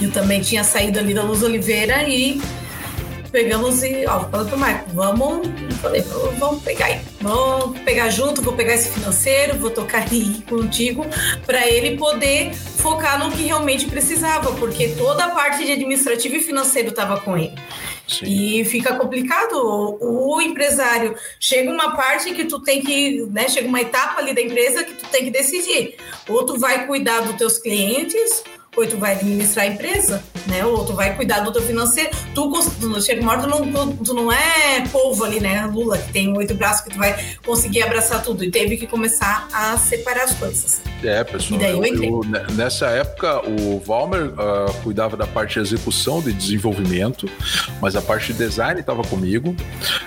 [0.01, 2.41] eu também tinha saído ali da Luz Oliveira e
[3.31, 5.49] pegamos e, ó, falei pro Marco, vamos,
[5.81, 6.03] falei,
[6.39, 11.07] vamos pegar aí, vamos pegar junto, vou pegar esse financeiro, vou tocar aí contigo,
[11.47, 16.41] para ele poder focar no que realmente precisava, porque toda a parte de administrativo e
[16.41, 17.55] financeiro estava com ele.
[18.09, 18.25] Sim.
[18.25, 19.53] E fica complicado.
[19.53, 23.49] O, o, empresário chega uma parte que tu tem que, né?
[23.49, 25.97] Chega uma etapa ali da empresa que tu tem que decidir.
[26.27, 28.43] Ou tu vai cuidar dos teus clientes,
[28.77, 30.65] ou tu vai administrar a empresa, né?
[30.65, 32.11] Ou tu vai cuidar do teu financeiro.
[32.35, 32.51] Tu,
[32.81, 35.67] tu chega uma hora, tu não, tu, tu, não é povo ali, né?
[35.67, 38.45] Lula, que tem oito braços que tu vai conseguir abraçar tudo.
[38.45, 40.81] E teve que começar a separar as coisas.
[41.03, 41.61] É, pessoal.
[41.61, 46.33] E daí eu, eu nessa época, o Valmer uh, cuidava da parte de execução de
[46.33, 47.29] desenvolvimento,
[47.81, 49.55] mas a parte de design estava comigo,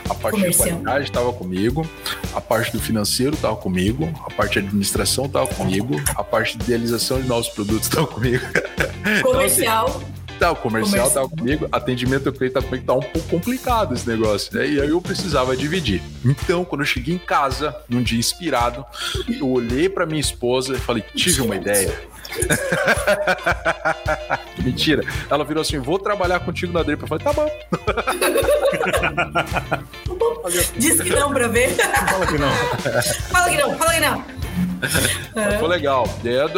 [0.09, 0.68] a parte Comercial.
[0.68, 1.88] de qualidade estava comigo,
[2.34, 6.64] a parte do financeiro estava comigo, a parte de administração estava comigo, a parte de
[6.64, 8.43] idealização de novos produtos estava comigo.
[9.22, 9.88] Comercial.
[9.88, 13.28] Então, assim, tá, o comercial estava comigo, atendimento ao cliente tá comigo, tá um pouco
[13.30, 14.68] complicado esse negócio, né?
[14.68, 16.01] E aí eu precisava dividir.
[16.26, 18.84] Então, quando eu cheguei em casa, num dia inspirado,
[19.30, 21.95] eu olhei para minha esposa e falei: tive uma ideia.
[24.64, 25.04] Mentira.
[25.30, 27.02] Ela virou assim: vou trabalhar contigo na Drip.
[27.02, 27.48] Eu falei: tá bom.
[30.78, 31.70] Diz que não pra ver.
[31.70, 32.52] Fala que não.
[33.32, 34.24] Fala que não, fala que não.
[35.36, 35.60] É.
[35.60, 36.06] Foi legal.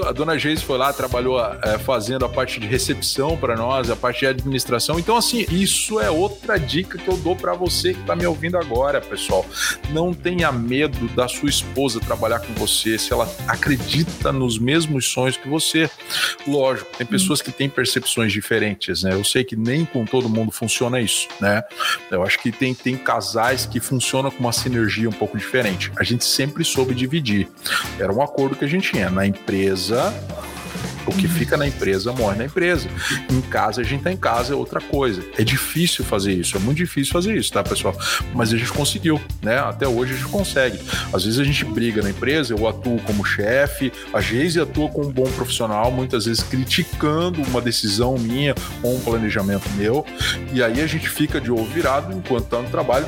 [0.07, 3.95] a dona Geise foi lá, trabalhou é, fazendo a parte de recepção para nós, a
[3.95, 4.97] parte de administração.
[4.97, 8.57] Então, assim, isso é outra dica que eu dou para você que está me ouvindo
[8.57, 9.45] agora, pessoal.
[9.89, 15.37] Não tenha medo da sua esposa trabalhar com você se ela acredita nos mesmos sonhos
[15.37, 15.62] que você.
[16.47, 19.13] Lógico, tem pessoas que têm percepções diferentes, né?
[19.13, 21.63] Eu sei que nem com todo mundo funciona isso, né?
[22.11, 25.91] Eu acho que tem, tem casais que funcionam com uma sinergia um pouco diferente.
[25.95, 27.47] A gente sempre soube dividir.
[27.99, 29.09] Era um acordo que a gente tinha.
[29.09, 30.13] Na empresa,
[31.05, 32.87] o que fica na empresa morre na empresa.
[33.29, 35.23] Em casa, a gente tá em casa, é outra coisa.
[35.37, 37.95] É difícil fazer isso, é muito difícil fazer isso, tá, pessoal?
[38.33, 39.59] Mas a gente conseguiu, né?
[39.59, 40.79] Até hoje a gente consegue.
[41.13, 45.07] Às vezes a gente briga na empresa, eu atuo como chefe, a Geise atua como
[45.07, 50.05] um bom profissional, muitas vezes criticando uma decisão minha ou um planejamento meu,
[50.51, 53.07] e aí a gente fica de ovo virado enquanto tá no trabalho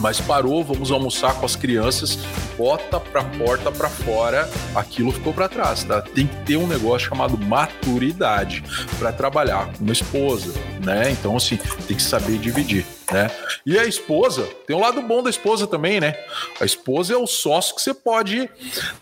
[0.00, 2.18] mas parou, vamos almoçar com as crianças,
[2.56, 6.00] bota pra porta para fora, aquilo ficou para trás, tá?
[6.02, 8.64] Tem que ter um negócio chamado maturidade
[8.98, 10.52] para trabalhar com uma esposa,
[10.84, 11.10] né?
[11.10, 13.30] Então assim, tem que saber dividir né?
[13.64, 16.16] E a esposa, tem um lado bom da esposa também, né?
[16.60, 18.48] A esposa é o sócio que você pode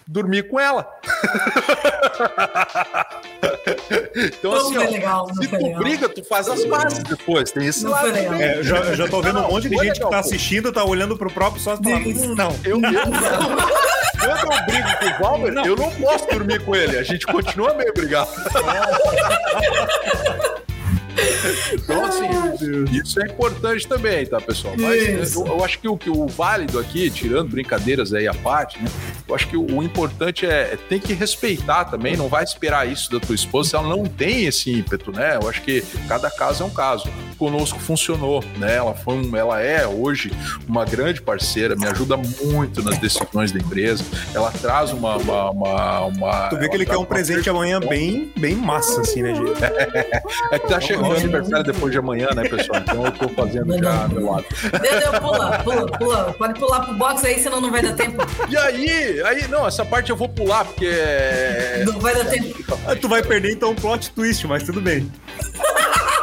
[0.06, 0.90] dormir com ela.
[4.16, 5.82] então, assim, ó, legal, se tu legal.
[5.82, 7.50] briga, tu faz as bases depois.
[7.50, 8.08] Tem esse não lado.
[8.08, 11.14] É, já, já tô vendo um monte de gente legal, que tá assistindo, tá olhando
[11.16, 12.56] pro próprio sócio e falando, não.
[12.64, 12.82] Eu, eu,
[14.18, 16.98] quando eu brigo com o Valber, eu não posso dormir com ele.
[16.98, 18.30] A gente continua meio brigado.
[21.72, 22.26] Então, assim,
[22.92, 24.74] isso é importante também, tá, pessoal?
[24.78, 28.80] Mas eu, eu, acho que o, que o válido aqui, tirando brincadeiras aí à parte,
[28.82, 28.88] né?
[29.26, 32.88] Eu acho que o, o importante é, é tem que respeitar também, não vai esperar
[32.88, 35.38] isso da tua esposa se ela não tem esse ímpeto, né?
[35.40, 37.08] Eu acho que cada caso é um caso.
[37.36, 38.76] Conosco funcionou, né?
[38.76, 40.32] Ela, foi um, ela é hoje
[40.66, 44.04] uma grande parceira, me ajuda muito nas decisões da empresa.
[44.34, 45.16] Ela traz uma.
[45.16, 49.22] uma, uma, uma tu vê que ele quer um presente amanhã bem, bem massa, assim,
[49.22, 49.62] né, gente?
[50.50, 52.80] é que tá chegando meu aniversário depois de amanhã, né, pessoal?
[52.80, 54.44] Então eu tô fazendo já meu lado.
[54.62, 56.34] Deu, pula, pula, pula.
[56.38, 58.22] Pode pular pro box aí, senão não vai dar tempo.
[58.48, 60.86] E aí, aí, não, essa parte eu vou pular, porque.
[60.86, 62.78] É- não vai dar tempo.
[62.86, 65.10] Ah, tu vai perder então um plot twist, mas tudo bem.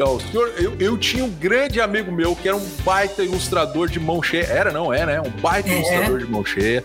[0.00, 4.00] Então, senhor, eu, eu tinha um grande amigo meu que era um baita ilustrador de
[4.00, 4.44] mão cheia.
[4.44, 5.20] Era, não é, né?
[5.20, 5.74] Um baita é.
[5.74, 6.82] ilustrador de mão cheia.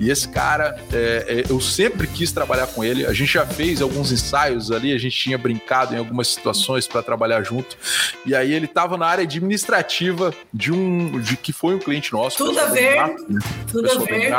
[0.00, 3.06] E esse cara, é, é, eu sempre quis trabalhar com ele.
[3.06, 7.04] A gente já fez alguns ensaios ali, a gente tinha brincado em algumas situações para
[7.04, 7.78] trabalhar junto.
[8.26, 12.38] E aí ele estava na área administrativa de um de que foi um cliente nosso.
[12.38, 12.94] Tudo a ver.
[12.96, 13.40] Embrasp, né?
[13.70, 14.32] Tudo a ver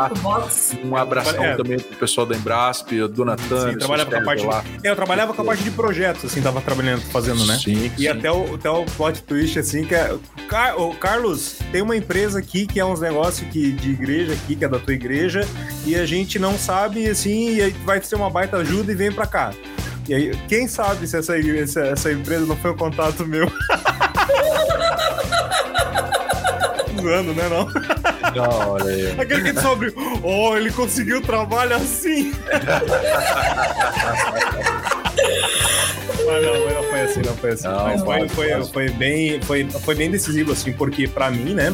[0.84, 1.56] Um abração é.
[1.56, 3.78] também pro pessoal da Embrasp, a dona Tânia.
[3.78, 4.60] Trabalhava com a parte lá.
[4.60, 4.86] De...
[4.86, 7.58] É, eu trabalhava com a parte de projetos, assim, tava trabalhando, fazendo, né?
[7.58, 7.90] Sim.
[7.98, 10.16] E até o, até o plot twist, assim, que é.
[10.48, 14.56] Car o Carlos, tem uma empresa aqui que é uns negócios que, de igreja aqui,
[14.56, 15.46] que é da tua igreja,
[15.86, 19.12] e a gente não sabe, assim, e aí vai ser uma baita ajuda e vem
[19.12, 19.52] pra cá.
[20.08, 23.52] E aí, quem sabe se essa, essa, essa empresa não foi um contato meu?
[27.02, 27.66] Zoando, né, não?
[28.36, 29.20] Não, olha aí.
[29.20, 29.94] Aquele que descobre,
[30.24, 32.34] oh, ele conseguiu trabalho assim.
[36.28, 37.68] Mas não, não foi assim, não foi assim.
[37.68, 41.74] Não, mas foi, foi, foi, bem, foi, foi bem decisivo, assim, porque para mim, né,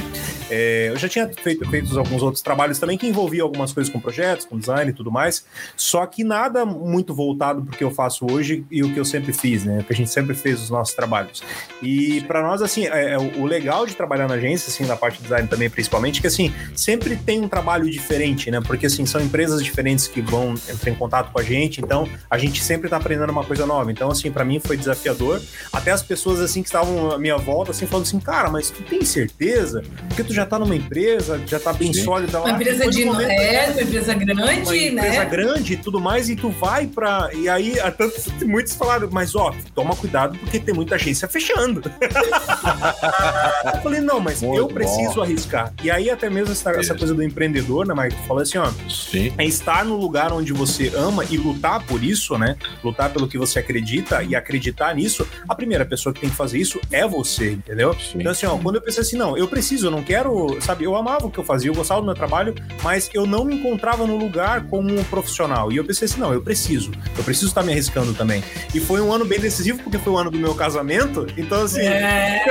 [0.54, 4.00] é, eu já tinha feito, feito alguns outros trabalhos também que envolviam algumas coisas com
[4.00, 5.46] projetos, com design e tudo mais,
[5.76, 9.34] só que nada muito voltado pro que eu faço hoje e o que eu sempre
[9.34, 11.42] fiz, né, que a gente sempre fez os nossos trabalhos.
[11.82, 15.18] E para nós, assim, é, é, o legal de trabalhar na agência, assim, na parte
[15.18, 19.20] de design também, principalmente, que, assim, sempre tem um trabalho diferente, né, porque, assim, são
[19.20, 22.98] empresas diferentes que vão entrar em contato com a gente, então a gente sempre tá
[22.98, 23.92] aprendendo uma coisa nova.
[23.92, 25.42] Então, assim, para mim foi desafiador.
[25.72, 28.84] Até as pessoas assim que estavam à minha volta assim falando assim, cara, mas tu
[28.84, 29.84] tem certeza?
[30.08, 32.04] Porque tu já tá numa empresa, já tá bem Sim.
[32.04, 32.46] sólida lá.
[32.46, 34.88] Uma empresa de momento, é, uma empresa grande, uma né?
[34.90, 38.16] Empresa grande e tudo mais e tu vai para e aí tanto,
[38.46, 41.82] muitos falaram, mas ó, toma cuidado porque tem muita agência fechando.
[43.74, 45.22] eu falei, não, mas Muito eu preciso bom.
[45.24, 45.74] arriscar.
[45.84, 48.16] E aí até mesmo essa, essa coisa do empreendedor, né, Marco?
[48.28, 49.34] Falou assim, ó, Sim.
[49.38, 52.56] é estar no lugar onde você ama e lutar por isso, né?
[52.84, 55.28] Lutar pelo que você acredita e acreditar nisso.
[55.48, 57.94] A primeira pessoa que tem que fazer isso é você, entendeu?
[57.94, 58.20] Sim.
[58.20, 60.96] Então assim, ó, quando eu pensei assim, não, eu preciso, eu não quero, sabe, eu
[60.96, 64.06] amava o que eu fazia, eu gostava do meu trabalho, mas eu não me encontrava
[64.06, 65.72] no lugar como um profissional.
[65.72, 68.44] E eu pensei assim, não, eu preciso, eu preciso estar me arriscando também.
[68.74, 71.82] E foi um ano bem decisivo porque foi o ano do meu casamento, então assim,
[71.82, 72.44] é...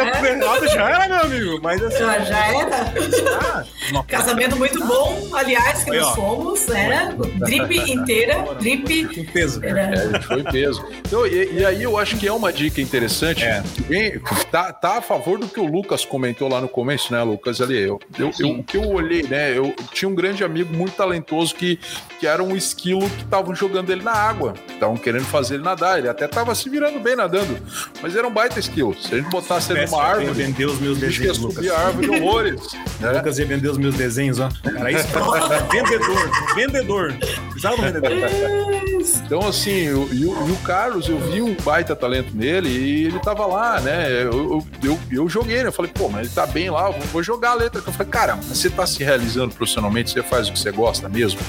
[0.63, 1.99] errado já era, meu amigo, mas assim...
[1.99, 2.95] Já, já era.
[3.41, 7.15] Ah, casamento muito bom, aliás, que Aí, nós fomos, né?
[7.39, 8.93] Drip inteira, drip...
[8.93, 9.61] Em peso.
[9.65, 10.85] É, foi peso.
[11.07, 13.63] Então, e, e, aí eu acho que é uma dica interessante, é.
[13.87, 14.21] que
[14.51, 17.61] tá, tá a favor do que o Lucas comentou lá no começo, né, Lucas?
[17.63, 20.95] Ali, eu, eu, eu, o que eu olhei, né, eu tinha um grande amigo muito
[20.95, 21.79] talentoso que,
[22.19, 25.99] que era um esquilo que estavam jogando ele na água, estavam querendo fazer ele nadar,
[25.99, 27.57] ele até tava se virando bem nadando,
[28.03, 28.95] mas era um baita esquilo.
[29.01, 32.11] Se a gente botasse ele numa árvore, vender os meus desenhos, ia subir a árvore
[32.11, 32.61] de horrores.
[33.01, 33.13] né?
[33.13, 34.49] Lucas ia vender os meus desenhos, ó.
[34.65, 35.07] Era isso.
[35.71, 37.15] vendedor, vendedor.
[37.51, 38.83] Precisava do vendedor.
[39.25, 43.19] Então, assim, eu, e, o, o Carlos, eu vi um baita talento nele e ele
[43.19, 44.23] tava lá, né?
[44.23, 45.69] Eu, eu, eu, joguei, né?
[45.69, 47.83] Eu falei, pô, mas ele tá bem lá, eu vou jogar a letra.
[47.85, 51.09] Eu falei, cara, mas você tá se realizando profissionalmente, você faz o que você gosta
[51.09, 51.41] mesmo?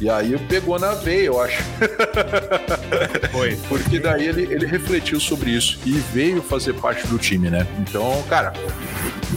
[0.00, 1.62] E aí pegou na veia, eu acho.
[3.32, 3.56] Foi.
[3.68, 7.66] Porque daí ele, ele refletiu sobre isso e veio fazer parte do time, né?
[7.78, 8.52] Então, cara,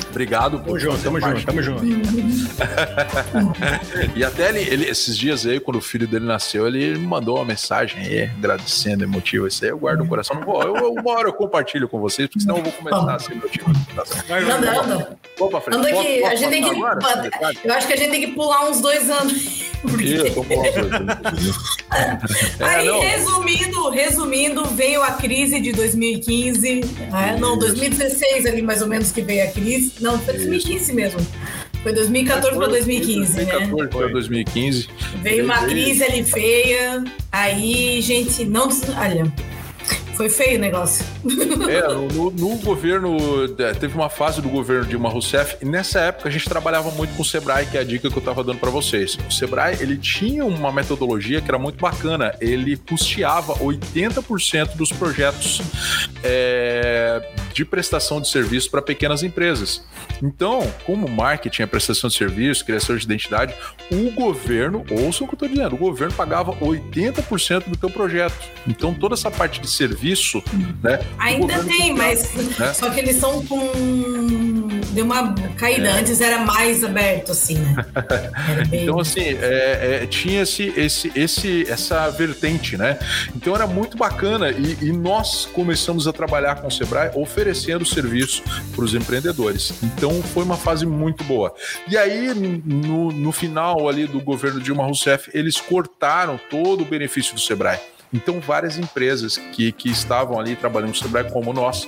[0.10, 0.60] obrigado.
[0.60, 1.86] Tamo junto, tamo junto, tamo junto.
[4.16, 7.46] e até ele, ele, esses dias aí, quando o filho dele nasceu, ele mandou uma
[7.46, 9.48] mensagem aí, agradecendo, emotivo.
[9.48, 10.36] Isso aí eu guardo no coração.
[10.36, 13.20] Não vou, eu, uma hora eu compartilho com vocês, porque senão eu vou começar a
[13.20, 13.72] ser emotivo.
[14.30, 15.18] Anda, anda.
[15.38, 16.70] Vamos pra Anda que a gente tem que.
[16.70, 17.00] Agora,
[17.64, 19.66] eu acho que a gente tem que pular uns dois anos.
[19.82, 20.06] Porque...
[20.06, 20.26] Isso,
[22.60, 26.82] Aí, é, resumindo, resumindo, veio a crise de 2015.
[27.12, 27.38] Né?
[27.40, 29.85] Não, 2016 ali mais ou menos que veio a crise.
[30.00, 31.20] Não, foi 2015 mesmo.
[31.84, 33.88] Foi 2014 para 2015, 2014 né?
[33.88, 34.90] para 2015.
[35.22, 37.04] Veio uma crise ali feia.
[37.32, 38.70] Aí, gente, não.
[38.98, 39.32] Olha,
[40.16, 41.06] foi feio o negócio.
[41.70, 43.18] É, no, no, governo,
[43.60, 47.16] é, teve uma fase do governo Dilma Rousseff, e nessa época a gente trabalhava muito
[47.16, 49.18] com o Sebrae, que é a dica que eu estava dando para vocês.
[49.28, 55.62] O Sebrae, ele tinha uma metodologia que era muito bacana, ele custeava 80% dos projetos
[56.24, 59.84] é, de prestação de serviço para pequenas empresas.
[60.22, 63.54] Então, como marketing é prestação de serviço, criação de identidade,
[63.92, 68.36] o governo, ouçam o que eu estou dizendo, o governo pagava 80% do teu projeto.
[68.68, 70.44] Então, toda essa parte de serviço serviço,
[70.84, 71.00] né?
[71.18, 72.74] Ainda tem, mas né?
[72.74, 75.90] só que eles são com deu uma caída.
[75.90, 76.00] É.
[76.00, 77.76] Antes era mais aberto, assim, né?
[78.70, 78.84] Bem...
[78.84, 82.98] então, assim, é, é, tinha esse, esse, esse, essa vertente, né?
[83.36, 88.42] Então era muito bacana e, e nós começamos a trabalhar com o Sebrae oferecendo serviço
[88.74, 89.74] para os empreendedores.
[89.84, 91.54] Então foi uma fase muito boa.
[91.90, 97.36] E aí, no, no final ali do governo Dilma Rousseff, eles cortaram todo o benefício
[97.36, 97.80] do Sebrae.
[98.16, 101.88] Então, várias empresas que, que estavam ali trabalhando no Sebrae, como nós,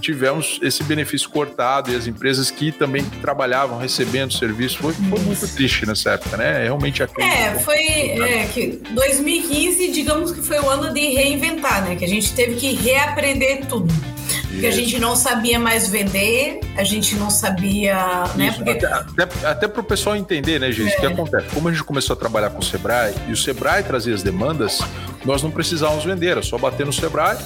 [0.00, 4.78] tivemos esse benefício cortado e as empresas que também trabalhavam recebendo serviço.
[4.78, 6.64] Foi, foi muito triste nessa época, né?
[6.64, 11.96] Realmente a É, foi é, que 2015, digamos que foi o ano de reinventar, né?
[11.96, 13.92] Que a gente teve que reaprender tudo.
[14.48, 18.24] Porque a gente não sabia mais vender, a gente não sabia.
[18.34, 18.52] Né?
[18.52, 18.70] Porque...
[18.70, 20.92] Até, até, até para o pessoal entender, né, gente?
[20.92, 20.96] É.
[20.96, 21.48] O que acontece?
[21.54, 24.80] Como a gente começou a trabalhar com o Sebrae e o Sebrae trazia as demandas,
[25.24, 27.36] nós não precisávamos vender, era só bater no Sebrae.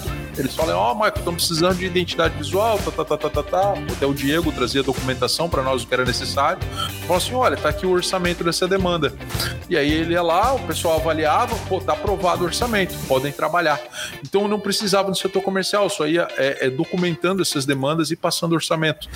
[0.41, 3.43] Eles falam, ó, oh, Marco, estamos precisando de identidade visual, tá, tá, tá, tá, tá,
[3.43, 3.75] tá.
[3.93, 6.63] Até o Diego trazia documentação para nós o que era necessário.
[7.03, 9.13] Falou assim: olha, tá aqui o orçamento dessa demanda.
[9.69, 13.81] E aí ele ia lá, o pessoal avaliava, pô, tá aprovado o orçamento, podem trabalhar.
[14.23, 18.53] Então não precisava no setor comercial, só ia é, é, documentando essas demandas e passando
[18.53, 19.09] orçamento.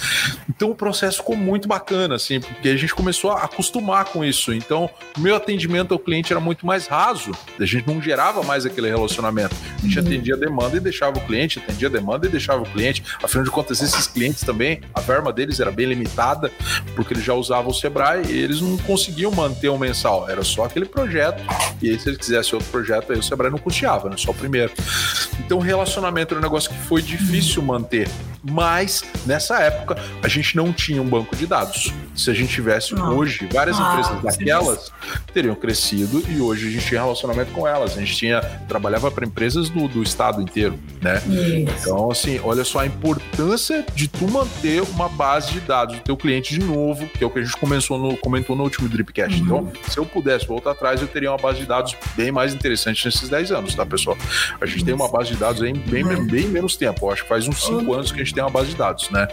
[0.48, 4.52] Então o processo ficou muito bacana, assim, porque a gente começou a acostumar com isso.
[4.52, 8.54] Então, o meu atendimento ao cliente era muito mais raso, a gente não gerava mais
[8.54, 9.54] mais aquele relacionamento.
[9.78, 10.06] A gente uhum.
[10.06, 13.02] atendia a demanda e deixava o cliente, atendia a demanda e deixava o cliente.
[13.22, 16.50] Afinal de contas, esses clientes também, a verba deles era bem limitada,
[16.94, 20.28] porque eles já usavam o Sebrae e eles não conseguiam manter um mensal.
[20.28, 21.42] Era só aquele projeto.
[21.82, 24.16] E aí, se eles quisessem outro projeto, aí o Sebrae não custeava, né?
[24.16, 24.72] Só o primeiro.
[25.40, 28.08] Então, o relacionamento era um negócio que foi difícil manter.
[28.42, 31.92] Mas, nessa época, a gente não tinha um banco de dados.
[32.14, 33.16] Se a gente tivesse não.
[33.16, 34.92] hoje várias ah, empresas daquelas
[35.32, 37.96] teriam crescido e hoje a gente tinha relacionamento com elas.
[37.96, 41.16] A gente tinha trabalhava para empresas do, do estado inteiro, né?
[41.26, 41.88] Isso.
[41.88, 46.16] Então, assim, olha só a importância de tu manter uma base de dados do teu
[46.16, 49.40] cliente de novo, que é o que a gente começou no, comentou no último Dripcast.
[49.40, 49.44] Uhum.
[49.44, 53.04] Então, se eu pudesse voltar atrás, eu teria uma base de dados bem mais interessante
[53.04, 54.16] nesses 10 anos, tá, pessoal?
[54.60, 54.86] A gente Isso.
[54.86, 57.06] tem uma base de dados aí bem, bem, bem menos tempo.
[57.06, 57.94] Eu acho que faz uns 5 uhum.
[57.94, 59.26] anos que a gente tem uma base de dados, né?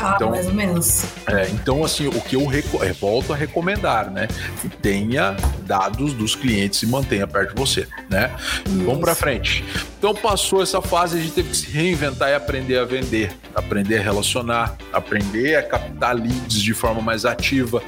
[0.00, 1.04] Ah, então, mais ou menos.
[1.26, 2.46] É, então, assim, o que eu
[2.82, 4.28] é, volto a recomendar, né?
[4.60, 8.30] Que tenha dados dos clientes e mantenha perto de você, né?
[8.66, 8.84] Isso.
[8.84, 9.64] Vamos para frente.
[9.98, 13.98] Então, passou essa fase, a gente teve que se reinventar e aprender a vender, aprender
[13.98, 17.82] a relacionar, aprender a captar leads de forma mais ativa,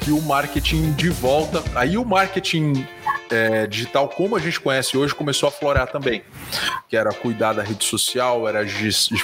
[0.00, 1.62] que o marketing de volta.
[1.74, 2.86] Aí o marketing
[3.30, 6.22] é, digital, como a gente conhece hoje, começou a florar também.
[6.88, 8.64] Que era cuidar da rede social, era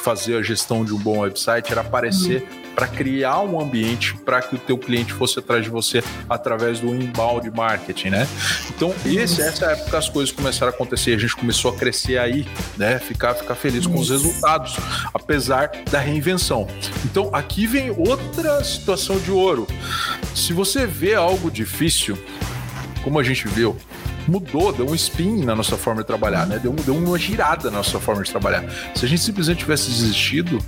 [0.03, 2.68] fazer a gestão de um bom website, era aparecer uhum.
[2.79, 6.01] Para criar um ambiente para que o teu cliente fosse atrás de você
[6.31, 8.29] através do inbound marketing, né?
[8.71, 12.47] Então, esse, essa época as coisas começaram a acontecer, a gente começou a crescer aí,
[12.77, 13.01] né?
[13.01, 14.77] Ficar, ficar feliz com os resultados,
[15.13, 16.69] apesar da reinvenção.
[17.05, 19.67] Então, aqui vem outra situação de ouro.
[20.33, 22.17] Se você vê algo difícil,
[23.03, 23.77] como a gente viu,
[24.29, 26.61] mudou, deu um spin na nossa forma de trabalhar, né?
[26.61, 28.63] Deu, deu uma girada na nossa forma de trabalhar.
[28.95, 30.63] Se a gente simplesmente tivesse desistido,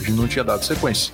[0.00, 1.12] a gente não tinha dado sequência.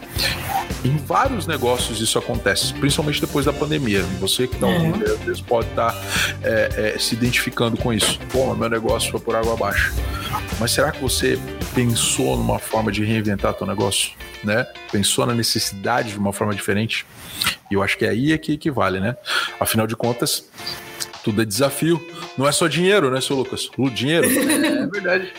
[0.84, 4.02] Em vários negócios isso acontece, principalmente depois da pandemia.
[4.20, 6.02] Você que está ouvindo, às vezes pode estar tá,
[6.42, 8.18] é, é, se identificando com isso.
[8.30, 9.92] Pô, meu negócio foi por água abaixo.
[10.60, 11.38] Mas será que você
[11.74, 14.12] pensou numa forma de reinventar teu negócio?
[14.44, 14.64] Né?
[14.92, 17.04] Pensou na necessidade de uma forma diferente?
[17.70, 19.16] E eu acho que é aí é que, que vale, né?
[19.58, 20.48] Afinal de contas,
[21.24, 22.00] tudo é desafio.
[22.38, 23.68] Não é só dinheiro, né, seu Lucas?
[23.76, 24.26] O dinheiro.
[24.76, 25.32] É verdade.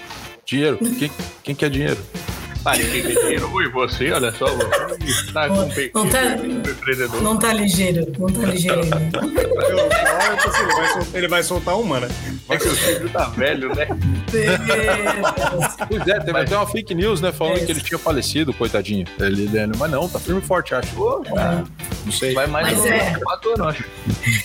[0.45, 0.77] Dinheiro.
[0.77, 1.11] Quem,
[1.43, 1.97] quem quer dinheiro?
[2.67, 3.49] Ah, dinheiro.
[3.53, 4.45] Oi, você, olha só.
[5.31, 6.21] Tá com não, tá,
[7.21, 8.11] não tá ligeiro.
[8.19, 9.07] Não tá ligeiro ainda.
[11.13, 12.09] ele vai soltar uma, né?
[12.49, 13.87] É que o filho tá velho, né?
[15.87, 16.43] pois é, teve mas...
[16.43, 17.31] até uma fake news, né?
[17.31, 17.65] Falando é.
[17.65, 19.05] que ele tinha falecido, coitadinho.
[19.17, 21.01] Ele, ele, mas não, tá firme e forte, acho.
[21.01, 21.63] Oh, tá.
[22.05, 22.33] Não sei.
[22.33, 23.17] Vai mais mas é.
[23.19, 23.85] quatro anos, acho.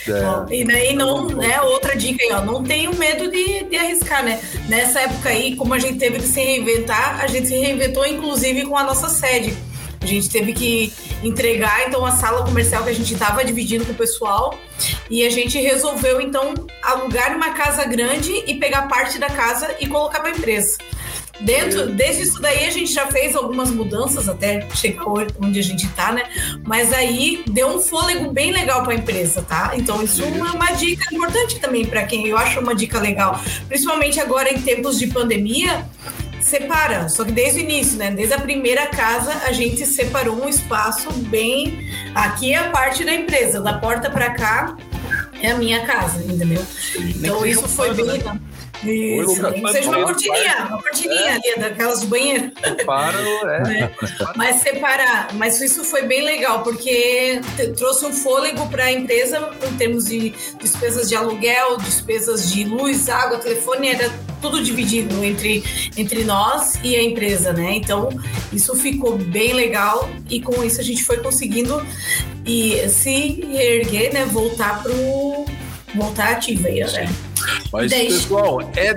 [0.08, 0.54] É.
[0.54, 1.60] E daí não, né?
[1.62, 2.44] Outra dica aí, ó.
[2.44, 4.40] Não tenho medo de, de arriscar, né?
[4.68, 8.66] Nessa época aí, como a gente teve que se reinventar, a gente se reinventou inclusive
[8.66, 9.56] com a nossa sede.
[10.02, 10.92] A gente teve que
[11.22, 14.58] entregar então a sala comercial que a gente estava dividindo com o pessoal
[15.08, 19.86] e a gente resolveu então alugar uma casa grande e pegar parte da casa e
[19.86, 20.78] colocar para a empresa.
[21.40, 25.86] Dentro, desde isso daí a gente já fez algumas mudanças até chegar onde a gente
[25.86, 26.24] está, né?
[26.64, 29.72] Mas aí deu um fôlego bem legal para a empresa, tá?
[29.74, 34.20] Então isso é uma dica importante também para quem eu acho uma dica legal, principalmente
[34.20, 35.84] agora em tempos de pandemia
[36.45, 38.11] separa, só que desde o início, né?
[38.11, 41.88] Desde a primeira casa, a gente separou um espaço bem.
[42.14, 44.76] Aqui é a parte da empresa, da porta para cá
[45.43, 46.64] é a minha casa, entendeu?
[46.97, 48.07] Então isso foi bem.
[48.07, 48.40] Né?
[48.84, 49.36] Isso,
[49.70, 51.32] seja uma cortininha, uma cortininha é.
[51.34, 52.50] ali, daquelas de banheiro.
[52.64, 53.82] Separa, é.
[53.82, 53.90] é.
[54.36, 57.40] Mas separar, mas isso foi bem legal, porque
[57.76, 60.30] trouxe um fôlego para a empresa em termos de
[60.60, 65.62] despesas de aluguel, despesas de luz, água, telefone, era tudo dividido entre,
[65.96, 67.76] entre nós e a empresa, né?
[67.76, 68.08] Então,
[68.52, 71.86] isso ficou bem legal e com isso a gente foi conseguindo
[72.44, 74.24] e se erguer, né?
[74.24, 75.44] Voltar pro
[75.94, 77.08] voltar ativa aí, né?
[77.72, 78.92] Mas, pessoal, é,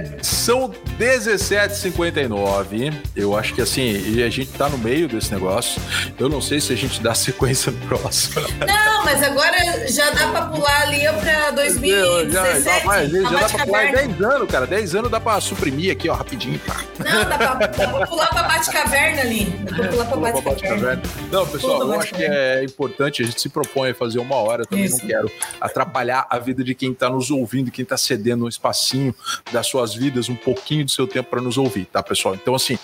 [0.45, 2.93] são 17h59.
[3.15, 5.81] Eu acho que assim, e a gente tá no meio desse negócio.
[6.19, 8.45] Eu não sei se a gente dá sequência no próximo.
[8.59, 12.31] Não, mas agora já dá pra pular ali pra 2017.
[12.31, 14.67] Já, já, mais, já dá pra pular 10 anos, cara.
[14.67, 16.59] 10 anos dá pra suprimir aqui, ó, rapidinho.
[16.59, 16.79] Pá.
[16.99, 19.45] Não, dá pra, dá pra pular pra Bate-Caverna ali.
[19.45, 21.01] Dá pra pular pra Bate-Caverna.
[21.31, 24.61] não, pessoal, eu acho que é importante, a gente se propõe a fazer uma hora.
[24.61, 24.99] Eu também Isso.
[24.99, 29.15] não quero atrapalhar a vida de quem tá nos ouvindo, quem tá cedendo um espacinho
[29.51, 32.35] das suas vidas, um pouquinho do seu tempo para nos ouvir, tá, pessoal?
[32.35, 32.77] Então, assim,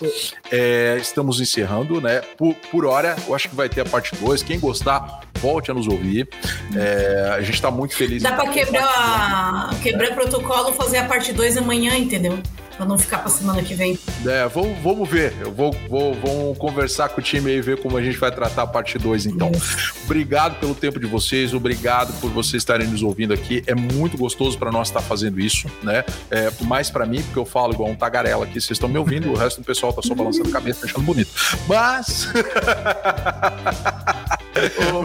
[0.52, 2.22] é, estamos encerrando, né?
[2.38, 4.44] Por, por hora, eu acho que vai ter a parte 2.
[4.44, 6.28] Quem gostar, volte a nos ouvir.
[6.76, 8.24] É, a gente está muito feliz.
[8.24, 12.40] Dá para quebrar, quebrar protocolo, fazer a parte 2 amanhã, entendeu?
[12.82, 14.00] Para não ficar para semana que vem.
[14.26, 15.36] É, vamos, vamos ver.
[15.40, 18.32] Eu vou, vou vamos conversar com o time aí e ver como a gente vai
[18.32, 19.52] tratar a parte 2, então.
[19.52, 19.94] Isso.
[20.04, 23.62] Obrigado pelo tempo de vocês, obrigado por vocês estarem nos ouvindo aqui.
[23.68, 26.04] É muito gostoso para nós estar fazendo isso, né?
[26.32, 29.30] É, mais para mim, porque eu falo igual um tagarela aqui, vocês estão me ouvindo,
[29.30, 31.30] o resto do pessoal tá só balançando a cabeça, achando bonito.
[31.68, 32.30] Mas.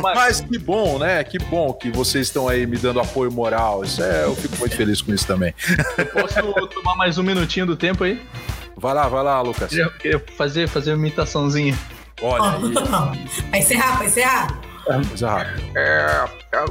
[0.03, 1.23] Mas que bom, né?
[1.25, 3.85] Que bom que vocês estão aí me dando apoio moral.
[3.85, 5.55] Isso é, eu fico muito feliz com isso também.
[5.97, 8.21] Eu posso tomar mais um minutinho do tempo aí?
[8.77, 9.73] Vai lá, vai lá, Lucas.
[9.73, 11.77] Eu queria fazer, fazer uma imitaçãozinha.
[12.23, 12.59] Olha.
[12.59, 13.51] Oh.
[13.51, 14.59] Vai encerrar, vai encerrar.
[14.89, 15.55] Rápida.
[15.75, 16.25] É,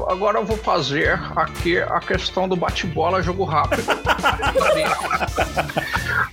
[0.07, 3.83] agora eu vou fazer aqui a questão do bate-bola, jogo rápido.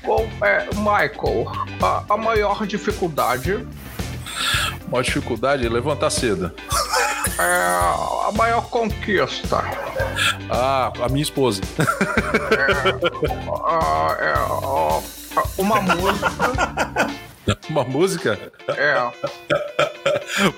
[0.03, 1.51] Qual é, Michael,
[1.83, 3.67] a, a maior dificuldade?
[4.89, 6.53] Maior dificuldade é levantar cedo.
[7.39, 9.63] É, a maior conquista.
[10.51, 11.63] Ah, a minha esposa.
[12.59, 12.91] É,
[14.25, 14.35] é,
[15.59, 16.29] uma música.
[17.69, 18.39] Uma música?
[18.69, 19.11] É.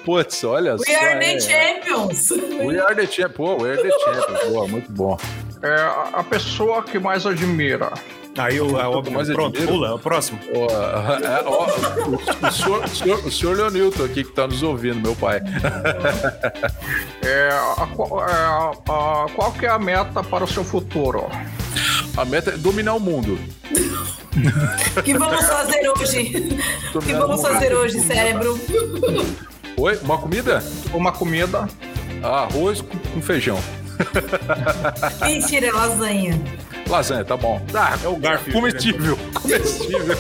[0.05, 0.91] Putz, olha We só.
[0.91, 1.41] We are the é.
[1.41, 2.31] champions.
[2.31, 3.37] We are the champions.
[3.37, 4.45] Pô, we are the champions.
[4.51, 5.19] Boa, muito bom.
[5.63, 5.75] É
[6.13, 7.91] a pessoa que mais admira.
[8.37, 9.73] Aí o, a, mais pronto, admiro.
[9.73, 10.39] pula, o próximo.
[10.51, 11.67] É, ó,
[12.09, 12.15] o,
[12.49, 15.41] o, senhor, o, senhor, o senhor Leonilton aqui que tá nos ouvindo, meu pai.
[17.27, 21.27] É, a, qual- é, a- qual que é a meta para o seu futuro?
[22.17, 23.39] A meta é dominar o mundo.
[24.97, 26.59] O que vamos fazer hoje?
[26.95, 28.59] O que vamos fazer hoje, cérebro?
[29.77, 30.63] Oi, uma comida?
[30.93, 31.67] Uma comida?
[32.23, 33.59] Ah, arroz com, com feijão.
[35.23, 36.41] Mentira, é lasanha.
[36.89, 37.61] Lasanha, tá bom.
[37.75, 38.53] Ah, É o Garfield.
[38.53, 39.19] comestível.
[39.41, 40.17] Comestível.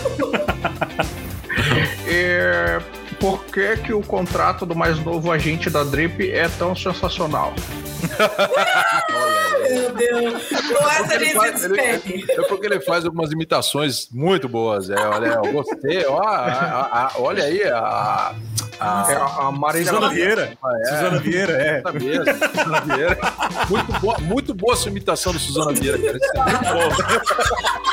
[2.06, 2.80] E
[3.20, 7.52] por que que o contrato do mais novo agente da Drip é tão sensacional?
[9.70, 10.42] Meu Deus.
[10.48, 12.24] Com essa Ele faz- ele- despede.
[12.32, 14.90] É porque ele faz algumas imitações muito boas.
[14.90, 16.04] É, olha, eu gostei.
[16.06, 18.34] Ó, a- a- a- olha aí a.
[18.80, 20.34] a, É a, Marília Suzana Gabriela.
[20.36, 20.58] Vieira.
[20.80, 20.84] é.
[20.86, 21.76] Suzana Vieira, é.
[21.82, 23.66] Suzana Vieira, Suzana.
[23.70, 26.16] Muito boa, muito boa sua imitação do Suzana Vieira, cara.
[26.18, 26.64] Isso é muito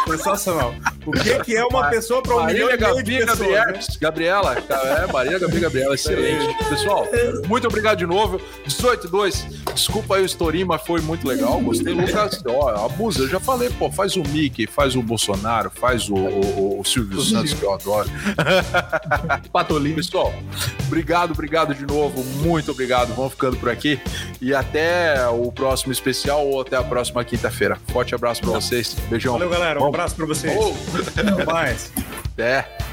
[0.05, 0.11] bom.
[0.11, 0.73] Sensacional.
[1.05, 3.97] O que, que é uma pessoa para um milhão Marília e meio de Gabi pessoas?
[3.97, 4.61] Gabriela, né?
[4.67, 6.57] Gabriela, é, Maria Gabi Gabriela, excelente.
[6.69, 7.07] Pessoal,
[7.47, 8.39] muito obrigado de novo.
[8.67, 11.59] 18-2, desculpa aí o story, mas foi muito legal.
[11.61, 12.41] Gostei, Lucas.
[12.47, 16.79] Ó, abusa, eu já falei, pô, faz o Mickey, faz o Bolsonaro, faz o, o-
[16.79, 18.09] o Silvio Santos, que eu adoro.
[19.51, 19.95] Patolino.
[19.95, 20.33] Pessoal,
[20.87, 23.13] obrigado, obrigado de novo, muito obrigado.
[23.13, 23.99] Vamos ficando por aqui
[24.41, 27.77] e até o próximo especial ou até a próxima quinta-feira.
[27.91, 28.95] Forte abraço pra vocês.
[29.09, 29.33] Beijão.
[29.33, 29.81] Valeu, galera.
[29.81, 30.57] Um abraço para vocês.
[30.57, 30.73] Oh,
[31.31, 31.91] Até mais.
[32.33, 32.90] até.